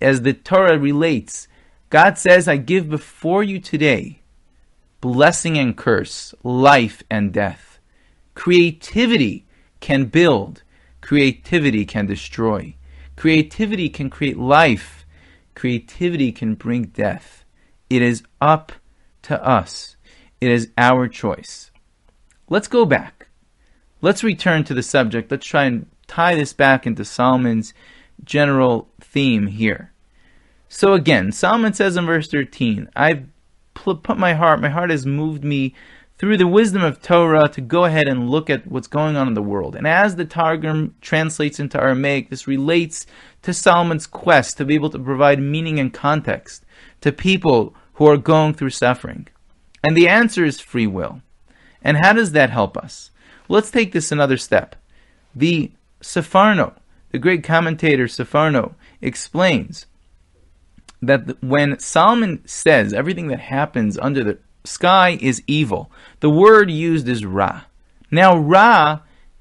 As 0.00 0.22
the 0.22 0.32
Torah 0.32 0.78
relates, 0.78 1.48
God 1.90 2.18
says, 2.18 2.48
I 2.48 2.56
give 2.56 2.88
before 2.88 3.42
you 3.42 3.60
today 3.60 4.22
blessing 5.00 5.58
and 5.58 5.76
curse, 5.76 6.32
life 6.42 7.02
and 7.10 7.32
death. 7.32 7.80
Creativity 8.34 9.44
can 9.80 10.06
build, 10.06 10.62
creativity 11.00 11.84
can 11.84 12.06
destroy. 12.06 12.74
Creativity 13.16 13.88
can 13.88 14.08
create 14.08 14.38
life, 14.38 15.04
creativity 15.54 16.32
can 16.32 16.54
bring 16.54 16.84
death. 16.84 17.44
It 17.90 18.00
is 18.00 18.22
up 18.40 18.72
to 19.22 19.44
us. 19.44 19.96
It 20.40 20.50
is 20.50 20.70
our 20.78 21.08
choice. 21.08 21.70
Let's 22.48 22.68
go 22.68 22.86
back. 22.86 23.21
Let's 24.02 24.24
return 24.24 24.64
to 24.64 24.74
the 24.74 24.82
subject. 24.82 25.30
Let's 25.30 25.46
try 25.46 25.64
and 25.64 25.86
tie 26.06 26.34
this 26.34 26.52
back 26.52 26.86
into 26.86 27.04
Solomon's 27.04 27.72
general 28.24 28.88
theme 29.00 29.46
here. 29.46 29.92
So 30.68 30.92
again, 30.92 31.32
Solomon 31.32 31.72
says 31.72 31.96
in 31.96 32.04
verse 32.04 32.28
13, 32.28 32.90
I've 32.96 33.26
put 33.74 34.18
my 34.18 34.34
heart, 34.34 34.60
my 34.60 34.68
heart 34.68 34.90
has 34.90 35.06
moved 35.06 35.44
me 35.44 35.74
through 36.18 36.36
the 36.36 36.46
wisdom 36.46 36.82
of 36.82 37.00
Torah 37.00 37.48
to 37.48 37.60
go 37.60 37.84
ahead 37.84 38.08
and 38.08 38.28
look 38.28 38.50
at 38.50 38.66
what's 38.66 38.86
going 38.86 39.16
on 39.16 39.28
in 39.28 39.34
the 39.34 39.42
world. 39.42 39.76
And 39.76 39.86
as 39.86 40.16
the 40.16 40.24
Targum 40.24 40.94
translates 41.00 41.60
into 41.60 41.80
Aramaic, 41.80 42.30
this 42.30 42.46
relates 42.46 43.06
to 43.42 43.54
Solomon's 43.54 44.06
quest 44.06 44.56
to 44.56 44.64
be 44.64 44.74
able 44.74 44.90
to 44.90 44.98
provide 44.98 45.40
meaning 45.40 45.78
and 45.78 45.92
context 45.92 46.64
to 47.02 47.12
people 47.12 47.74
who 47.94 48.06
are 48.06 48.16
going 48.16 48.54
through 48.54 48.70
suffering. 48.70 49.28
And 49.84 49.96
the 49.96 50.08
answer 50.08 50.44
is 50.44 50.60
free 50.60 50.86
will. 50.86 51.22
And 51.82 51.98
how 52.02 52.12
does 52.12 52.32
that 52.32 52.50
help 52.50 52.76
us? 52.76 53.11
Let's 53.52 53.70
take 53.70 53.92
this 53.92 54.10
another 54.10 54.38
step. 54.38 54.76
The 55.34 55.72
Sforno, 56.00 56.72
the 57.10 57.18
great 57.18 57.44
commentator 57.44 58.06
Sforno, 58.06 58.76
explains 59.02 59.84
that 61.02 61.42
when 61.42 61.78
Solomon 61.78 62.40
says 62.46 62.94
everything 62.94 63.26
that 63.26 63.40
happens 63.40 63.98
under 63.98 64.24
the 64.24 64.38
sky 64.64 65.18
is 65.20 65.42
evil, 65.46 65.92
the 66.20 66.30
word 66.30 66.70
used 66.70 67.06
is 67.06 67.26
Ra. 67.26 67.64
Now, 68.10 68.38
Ra, 68.38 69.00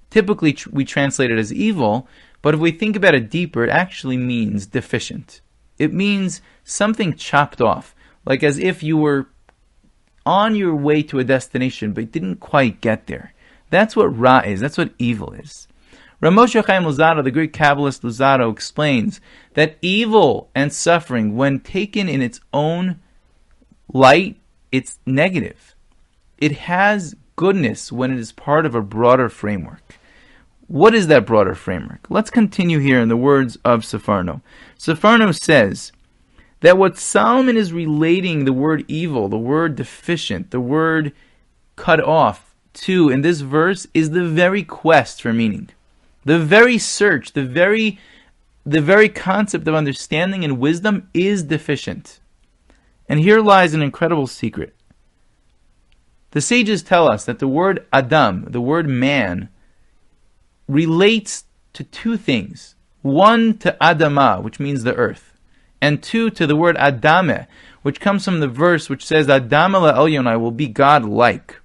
typically 0.10 0.52
tr- 0.52 0.72
we 0.74 0.84
translate 0.84 1.32
it 1.32 1.40
as 1.40 1.54
evil, 1.54 2.06
but 2.42 2.54
if 2.54 2.60
we 2.60 2.74
think 2.74 2.98
about 2.98 3.16
it 3.16 3.30
deeper, 3.30 3.64
it 3.64 3.70
actually 3.70 4.18
means 4.18 4.66
deficient. 4.66 5.40
It 5.80 5.94
means 5.94 6.42
something 6.66 7.14
chopped 7.14 7.62
off, 7.62 7.96
like 8.26 8.44
as 8.44 8.60
if 8.60 8.84
you 8.84 8.98
were 8.98 9.30
on 10.26 10.54
your 10.54 10.76
way 10.76 11.02
to 11.02 11.20
a 11.20 11.24
destination 11.24 11.94
but 11.94 12.12
didn't 12.12 12.42
quite 12.42 12.82
get 12.82 13.08
there. 13.08 13.34
That's 13.72 13.96
what 13.96 14.16
Ra 14.16 14.42
is. 14.46 14.60
That's 14.60 14.78
what 14.78 14.94
evil 15.00 15.34
is. 15.34 15.68
Ramosha 16.22 16.64
Chaim 16.64 16.84
Luzzatto, 16.84 17.24
the 17.24 17.32
Greek 17.32 17.52
Kabbalist 17.52 18.02
Luzzatto, 18.02 18.52
explains 18.52 19.20
that 19.56 19.78
evil 19.82 20.52
and 20.54 20.72
suffering, 20.72 21.36
when 21.36 21.60
taken 21.60 22.08
in 22.08 22.22
its 22.22 22.40
own 22.54 23.00
light, 23.92 24.38
it's 24.72 25.00
negative. 25.08 25.74
It 26.38 26.52
has 26.52 27.16
goodness 27.36 27.92
when 27.92 28.12
it 28.12 28.20
is 28.20 28.32
part 28.32 28.68
of 28.68 28.76
a 28.76 28.82
broader 28.82 29.30
framework. 29.30 29.98
What 30.68 30.94
is 30.94 31.08
that 31.08 31.26
broader 31.26 31.56
framework? 31.56 32.06
Let's 32.10 32.30
continue 32.30 32.80
here 32.80 33.00
in 33.00 33.10
the 33.10 33.18
words 33.18 33.58
of 33.66 33.82
Sforno. 33.82 34.42
Sforno 34.78 35.38
says 35.38 35.92
that 36.60 36.78
what 36.78 36.98
Solomon 36.98 37.58
is 37.58 37.74
relating 37.74 38.46
the 38.46 38.54
word 38.54 38.86
evil, 38.88 39.28
the 39.28 39.38
word 39.38 39.76
deficient, 39.76 40.52
the 40.52 40.62
word 40.62 41.14
cut 41.76 42.00
off, 42.00 42.51
to 42.74 43.10
in 43.10 43.22
this 43.22 43.42
verse 43.42 43.88
is 43.94 44.12
the 44.12 44.28
very 44.28 44.64
quest 44.64 45.22
for 45.22 45.34
meaning. 45.34 45.70
The 46.26 46.40
very 46.40 46.78
search, 46.78 47.34
the 47.34 47.44
very 47.44 48.00
the 48.66 48.82
very 48.82 49.10
concept 49.10 49.68
of 49.68 49.74
understanding 49.74 50.44
and 50.44 50.60
wisdom 50.60 51.10
is 51.14 51.44
deficient. 51.44 52.20
And 53.10 53.20
here 53.20 53.42
lies 53.42 53.74
an 53.74 53.82
incredible 53.82 54.28
secret. 54.28 54.76
The 56.32 56.42
sages 56.42 56.84
tell 56.84 57.12
us 57.12 57.26
that 57.26 57.40
the 57.40 57.48
word 57.48 57.86
Adam, 57.92 58.46
the 58.50 58.62
word 58.62 58.88
man, 58.88 59.50
relates 60.68 61.46
to 61.74 61.84
two 61.84 62.18
things. 62.18 62.76
One 63.02 63.58
to 63.60 63.76
Adama, 63.82 64.42
which 64.44 64.60
means 64.60 64.84
the 64.84 64.96
earth, 64.96 65.34
and 65.82 66.04
two 66.04 66.30
to 66.30 66.46
the 66.46 66.56
word 66.56 66.78
Adame, 66.78 67.48
which 67.82 68.00
comes 68.00 68.24
from 68.24 68.40
the 68.40 68.48
verse 68.48 68.90
which 68.90 69.06
says 69.06 69.28
Adameh 69.28 69.82
l'Elyon 69.82 70.40
will 70.40 70.52
be 70.52 70.68
God 70.68 71.04
like. 71.04 71.61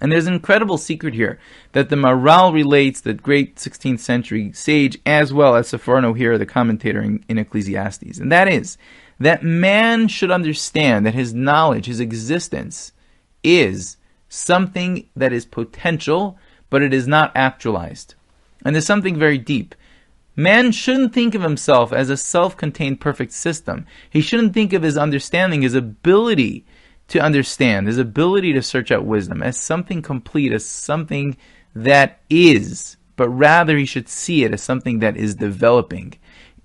And 0.00 0.12
there's 0.12 0.26
an 0.26 0.34
incredible 0.34 0.78
secret 0.78 1.14
here 1.14 1.38
that 1.72 1.88
the 1.88 1.96
Maharal 1.96 2.52
relates, 2.52 3.00
that 3.00 3.22
great 3.22 3.56
16th 3.56 4.00
century 4.00 4.52
sage, 4.52 4.98
as 5.04 5.32
well 5.32 5.56
as 5.56 5.70
Sforno 5.70 6.16
here, 6.16 6.38
the 6.38 6.46
commentator 6.46 7.02
in, 7.02 7.24
in 7.28 7.38
Ecclesiastes. 7.38 8.18
And 8.18 8.30
that 8.30 8.48
is 8.48 8.78
that 9.18 9.42
man 9.42 10.06
should 10.08 10.30
understand 10.30 11.04
that 11.04 11.14
his 11.14 11.34
knowledge, 11.34 11.86
his 11.86 12.00
existence, 12.00 12.92
is 13.42 13.96
something 14.28 15.08
that 15.16 15.32
is 15.32 15.44
potential, 15.44 16.38
but 16.70 16.82
it 16.82 16.94
is 16.94 17.08
not 17.08 17.32
actualized. 17.34 18.14
And 18.64 18.74
there's 18.74 18.86
something 18.86 19.18
very 19.18 19.38
deep. 19.38 19.74
Man 20.36 20.70
shouldn't 20.70 21.12
think 21.12 21.34
of 21.34 21.42
himself 21.42 21.92
as 21.92 22.10
a 22.10 22.16
self 22.16 22.56
contained 22.56 23.00
perfect 23.00 23.32
system. 23.32 23.86
He 24.08 24.20
shouldn't 24.20 24.54
think 24.54 24.72
of 24.72 24.82
his 24.82 24.96
understanding, 24.96 25.62
his 25.62 25.74
ability 25.74 26.64
to 27.08 27.20
understand, 27.20 27.86
his 27.86 27.98
ability 27.98 28.52
to 28.52 28.62
search 28.62 28.90
out 28.90 29.04
wisdom 29.04 29.42
as 29.42 29.56
something 29.56 30.02
complete, 30.02 30.52
as 30.52 30.64
something 30.64 31.36
that 31.74 32.20
is, 32.28 32.96
but 33.16 33.28
rather 33.28 33.76
he 33.76 33.86
should 33.86 34.08
see 34.08 34.44
it 34.44 34.52
as 34.52 34.62
something 34.62 34.98
that 35.00 35.16
is 35.16 35.34
developing, 35.34 36.14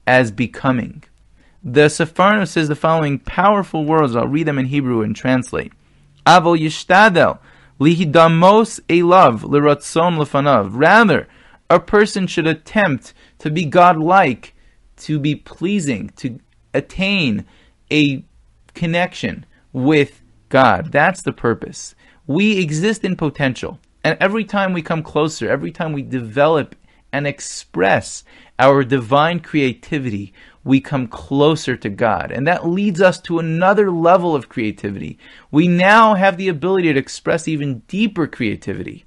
as 0.06 0.32
becoming. 0.32 1.04
The 1.64 1.86
Sforno 1.86 2.46
says 2.46 2.68
the 2.68 2.76
following 2.76 3.20
powerful 3.20 3.86
words. 3.86 4.16
I'll 4.16 4.28
read 4.28 4.48
them 4.48 4.60
in 4.60 4.66
Hebrew 4.66 5.02
and 5.02 5.16
translate. 5.16 5.72
Avol 6.26 6.60
yishtadel 6.60 7.40
lihidamos 7.80 8.82
elav 8.88 9.42
liratzon 9.42 10.18
lefanav. 10.18 10.72
Rather, 10.74 11.28
a 11.70 11.80
person 11.80 12.28
should 12.28 12.48
attempt 12.48 13.14
to 13.40 13.50
be 13.50 13.64
God-like, 13.64 14.54
to 14.98 15.20
be 15.20 15.36
pleasing, 15.36 16.10
to 16.18 16.40
attain 16.74 17.46
a 17.90 18.26
connection 18.74 19.46
with 19.72 20.22
God. 20.54 20.92
That's 20.92 21.24
the 21.24 21.34
purpose. 21.34 21.96
We 22.28 22.60
exist 22.60 23.04
in 23.04 23.16
potential. 23.16 23.80
And 24.04 24.16
every 24.22 24.46
time 24.46 24.72
we 24.72 24.84
come 24.84 25.02
closer, 25.02 25.50
every 25.50 25.72
time 25.72 25.94
we 25.94 26.04
develop 26.04 26.76
and 27.12 27.26
express 27.26 28.24
our 28.60 28.84
divine 28.84 29.40
creativity, 29.40 30.32
we 30.64 30.80
come 30.80 31.08
closer 31.08 31.76
to 31.78 31.90
God. 31.90 32.32
And 32.32 32.46
that 32.46 32.68
leads 32.68 33.02
us 33.02 33.20
to 33.22 33.40
another 33.40 33.90
level 33.90 34.36
of 34.36 34.48
creativity. 34.48 35.18
We 35.50 35.68
now 35.68 36.14
have 36.14 36.38
the 36.38 36.50
ability 36.50 36.94
to 36.94 37.00
express 37.00 37.48
even 37.48 37.80
deeper 37.88 38.28
creativity. 38.28 39.06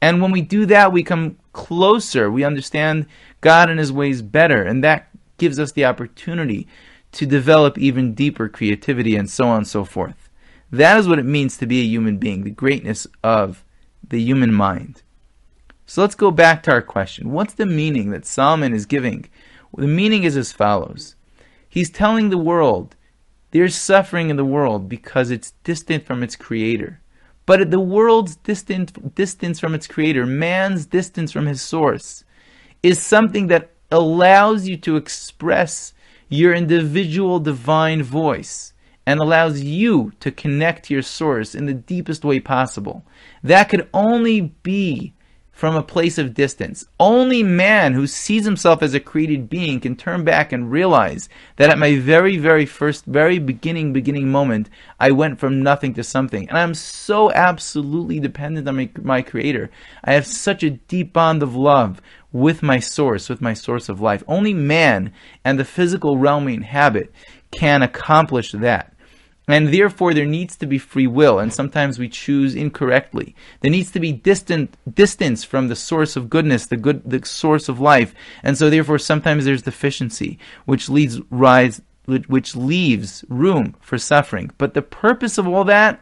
And 0.00 0.22
when 0.22 0.30
we 0.30 0.40
do 0.40 0.66
that, 0.66 0.92
we 0.92 1.02
come 1.02 1.36
closer. 1.52 2.30
We 2.30 2.44
understand 2.44 3.06
God 3.40 3.70
and 3.70 3.80
His 3.80 3.92
ways 3.92 4.22
better, 4.22 4.62
and 4.62 4.84
that 4.84 5.08
gives 5.36 5.58
us 5.58 5.72
the 5.72 5.84
opportunity 5.84 6.68
to 7.10 7.26
develop 7.26 7.76
even 7.76 8.14
deeper 8.14 8.48
creativity 8.48 9.16
and 9.16 9.28
so 9.28 9.48
on 9.48 9.56
and 9.58 9.66
so 9.66 9.84
forth. 9.84 10.29
That 10.72 10.98
is 10.98 11.08
what 11.08 11.18
it 11.18 11.24
means 11.24 11.56
to 11.56 11.66
be 11.66 11.80
a 11.80 11.84
human 11.84 12.18
being, 12.18 12.44
the 12.44 12.50
greatness 12.50 13.06
of 13.24 13.64
the 14.08 14.20
human 14.20 14.52
mind. 14.52 15.02
So 15.86 16.02
let's 16.02 16.14
go 16.14 16.30
back 16.30 16.62
to 16.62 16.70
our 16.70 16.82
question. 16.82 17.32
What's 17.32 17.54
the 17.54 17.66
meaning 17.66 18.10
that 18.10 18.24
Solomon 18.24 18.72
is 18.72 18.86
giving? 18.86 19.28
Well, 19.72 19.86
the 19.86 19.92
meaning 19.92 20.22
is 20.22 20.36
as 20.36 20.52
follows. 20.52 21.16
He's 21.68 21.90
telling 21.90 22.30
the 22.30 22.38
world 22.38 22.94
there's 23.50 23.74
suffering 23.74 24.30
in 24.30 24.36
the 24.36 24.44
world 24.44 24.88
because 24.88 25.30
it's 25.30 25.52
distant 25.64 26.06
from 26.06 26.22
its 26.22 26.36
creator. 26.36 27.00
But 27.46 27.72
the 27.72 27.80
world's 27.80 28.36
distant, 28.36 29.16
distance 29.16 29.58
from 29.58 29.74
its 29.74 29.88
creator, 29.88 30.24
man's 30.24 30.86
distance 30.86 31.32
from 31.32 31.46
his 31.46 31.60
source, 31.60 32.22
is 32.82 33.02
something 33.02 33.48
that 33.48 33.70
allows 33.90 34.68
you 34.68 34.76
to 34.76 34.96
express 34.96 35.92
your 36.28 36.54
individual 36.54 37.40
divine 37.40 38.04
voice 38.04 38.72
and 39.06 39.20
allows 39.20 39.62
you 39.62 40.12
to 40.20 40.30
connect 40.30 40.86
to 40.86 40.94
your 40.94 41.02
source 41.02 41.54
in 41.54 41.66
the 41.66 41.74
deepest 41.74 42.24
way 42.24 42.40
possible. 42.40 43.04
That 43.42 43.68
could 43.68 43.88
only 43.92 44.40
be 44.62 45.14
from 45.60 45.76
a 45.76 45.82
place 45.82 46.16
of 46.16 46.32
distance. 46.32 46.86
Only 46.98 47.42
man 47.42 47.92
who 47.92 48.06
sees 48.06 48.46
himself 48.46 48.82
as 48.82 48.94
a 48.94 49.00
created 49.00 49.50
being 49.50 49.78
can 49.78 49.94
turn 49.94 50.24
back 50.24 50.52
and 50.52 50.70
realize 50.70 51.28
that 51.56 51.68
at 51.68 51.78
my 51.78 51.98
very, 51.98 52.38
very 52.38 52.64
first, 52.64 53.04
very 53.04 53.38
beginning, 53.38 53.92
beginning 53.92 54.30
moment, 54.30 54.70
I 54.98 55.10
went 55.10 55.38
from 55.38 55.62
nothing 55.62 55.92
to 55.94 56.02
something. 56.02 56.48
And 56.48 56.56
I'm 56.56 56.72
so 56.72 57.30
absolutely 57.32 58.20
dependent 58.20 58.66
on 58.68 58.76
my, 58.76 58.88
my 59.02 59.20
creator. 59.20 59.70
I 60.02 60.14
have 60.14 60.26
such 60.26 60.62
a 60.62 60.70
deep 60.70 61.12
bond 61.12 61.42
of 61.42 61.54
love 61.54 62.00
with 62.32 62.62
my 62.62 62.78
source, 62.78 63.28
with 63.28 63.42
my 63.42 63.52
source 63.52 63.90
of 63.90 64.00
life. 64.00 64.24
Only 64.26 64.54
man 64.54 65.12
and 65.44 65.58
the 65.58 65.64
physical 65.66 66.16
realm 66.16 66.46
we 66.46 66.54
inhabit 66.54 67.12
can 67.50 67.82
accomplish 67.82 68.52
that. 68.52 68.94
And 69.48 69.74
therefore, 69.74 70.14
there 70.14 70.26
needs 70.26 70.54
to 70.56 70.66
be 70.66 70.78
free 70.78 71.08
will, 71.08 71.40
and 71.40 71.52
sometimes 71.52 71.98
we 71.98 72.08
choose 72.08 72.54
incorrectly. 72.54 73.34
There 73.60 73.70
needs 73.70 73.90
to 73.92 74.00
be 74.00 74.12
distant 74.12 74.76
distance 74.94 75.42
from 75.42 75.66
the 75.66 75.74
source 75.74 76.14
of 76.14 76.30
goodness, 76.30 76.66
the 76.66 76.76
good, 76.76 77.02
the 77.04 77.26
source 77.26 77.68
of 77.68 77.80
life, 77.80 78.14
and 78.44 78.56
so 78.56 78.70
therefore, 78.70 78.98
sometimes 78.98 79.44
there's 79.44 79.62
deficiency, 79.62 80.38
which 80.66 80.88
leads 80.88 81.20
rise, 81.30 81.82
which 82.06 82.54
leaves 82.54 83.24
room 83.28 83.74
for 83.80 83.98
suffering. 83.98 84.52
But 84.56 84.74
the 84.74 84.82
purpose 84.82 85.36
of 85.36 85.48
all 85.48 85.64
that 85.64 86.00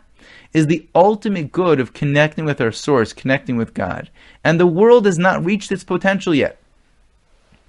is 0.52 0.66
the 0.66 0.86
ultimate 0.94 1.50
good 1.50 1.80
of 1.80 1.94
connecting 1.94 2.44
with 2.44 2.60
our 2.60 2.72
source, 2.72 3.12
connecting 3.14 3.56
with 3.56 3.72
God. 3.72 4.10
And 4.44 4.58
the 4.58 4.66
world 4.66 5.06
has 5.06 5.18
not 5.18 5.44
reached 5.44 5.72
its 5.72 5.84
potential 5.84 6.34
yet. 6.34 6.58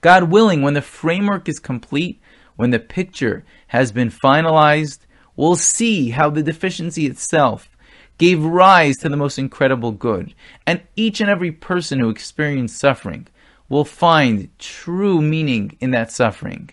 God 0.01 0.23
willing, 0.23 0.61
when 0.61 0.73
the 0.73 0.81
framework 0.81 1.49
is 1.49 1.59
complete, 1.59 2.21
when 2.59 2.71
the 2.71 2.79
picture 2.79 3.45
has 3.67 3.93
been 3.93 4.11
finalized, 4.11 4.99
we'll 5.37 5.55
see 5.55 6.09
how 6.09 6.29
the 6.29 6.43
deficiency 6.43 7.05
itself 7.05 7.69
gave 8.17 8.43
rise 8.43 8.97
to 8.97 9.07
the 9.07 9.15
most 9.15 9.39
incredible 9.39 9.93
good. 9.93 10.35
And 10.67 10.81
each 10.97 11.21
and 11.21 11.29
every 11.29 11.53
person 11.53 11.99
who 11.99 12.09
experienced 12.09 12.77
suffering 12.77 13.27
will 13.69 13.85
find 13.85 14.49
true 14.59 15.21
meaning 15.21 15.77
in 15.79 15.91
that 15.91 16.11
suffering. 16.11 16.69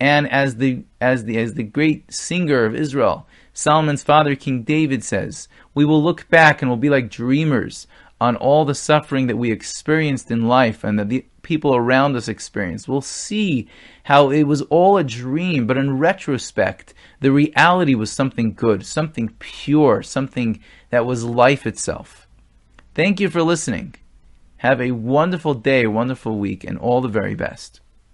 And 0.00 0.26
as 0.32 0.56
the 0.56 0.84
as 1.02 1.24
the 1.24 1.36
as 1.36 1.52
the 1.52 1.64
great 1.64 2.10
singer 2.10 2.64
of 2.64 2.74
Israel, 2.74 3.26
Solomon's 3.52 4.02
father 4.02 4.36
King 4.36 4.62
David 4.62 5.04
says, 5.04 5.48
we 5.74 5.84
will 5.84 6.02
look 6.02 6.26
back 6.30 6.62
and 6.62 6.70
we'll 6.70 6.78
be 6.78 6.88
like 6.88 7.10
dreamers 7.10 7.86
on 8.22 8.36
all 8.36 8.64
the 8.64 8.74
suffering 8.74 9.26
that 9.26 9.36
we 9.36 9.52
experienced 9.52 10.30
in 10.30 10.48
life 10.48 10.82
and 10.82 10.98
that 10.98 11.10
the 11.10 11.26
people 11.46 11.76
around 11.76 12.16
us 12.16 12.26
experienced. 12.26 12.88
We'll 12.88 13.00
see 13.00 13.68
how 14.02 14.30
it 14.30 14.42
was 14.42 14.62
all 14.62 14.98
a 14.98 15.04
dream, 15.04 15.68
but 15.68 15.78
in 15.78 15.96
retrospect, 15.96 16.92
the 17.20 17.30
reality 17.30 17.94
was 17.94 18.10
something 18.10 18.52
good, 18.52 18.84
something 18.84 19.28
pure, 19.38 20.02
something 20.02 20.60
that 20.90 21.06
was 21.06 21.22
life 21.22 21.64
itself. 21.64 22.26
Thank 22.96 23.20
you 23.20 23.30
for 23.30 23.42
listening. 23.42 23.94
Have 24.56 24.80
a 24.80 24.90
wonderful 24.90 25.54
day, 25.54 25.86
wonderful 25.86 26.36
week, 26.36 26.64
and 26.64 26.76
all 26.76 27.00
the 27.00 27.08
very 27.08 27.36
best. 27.36 27.80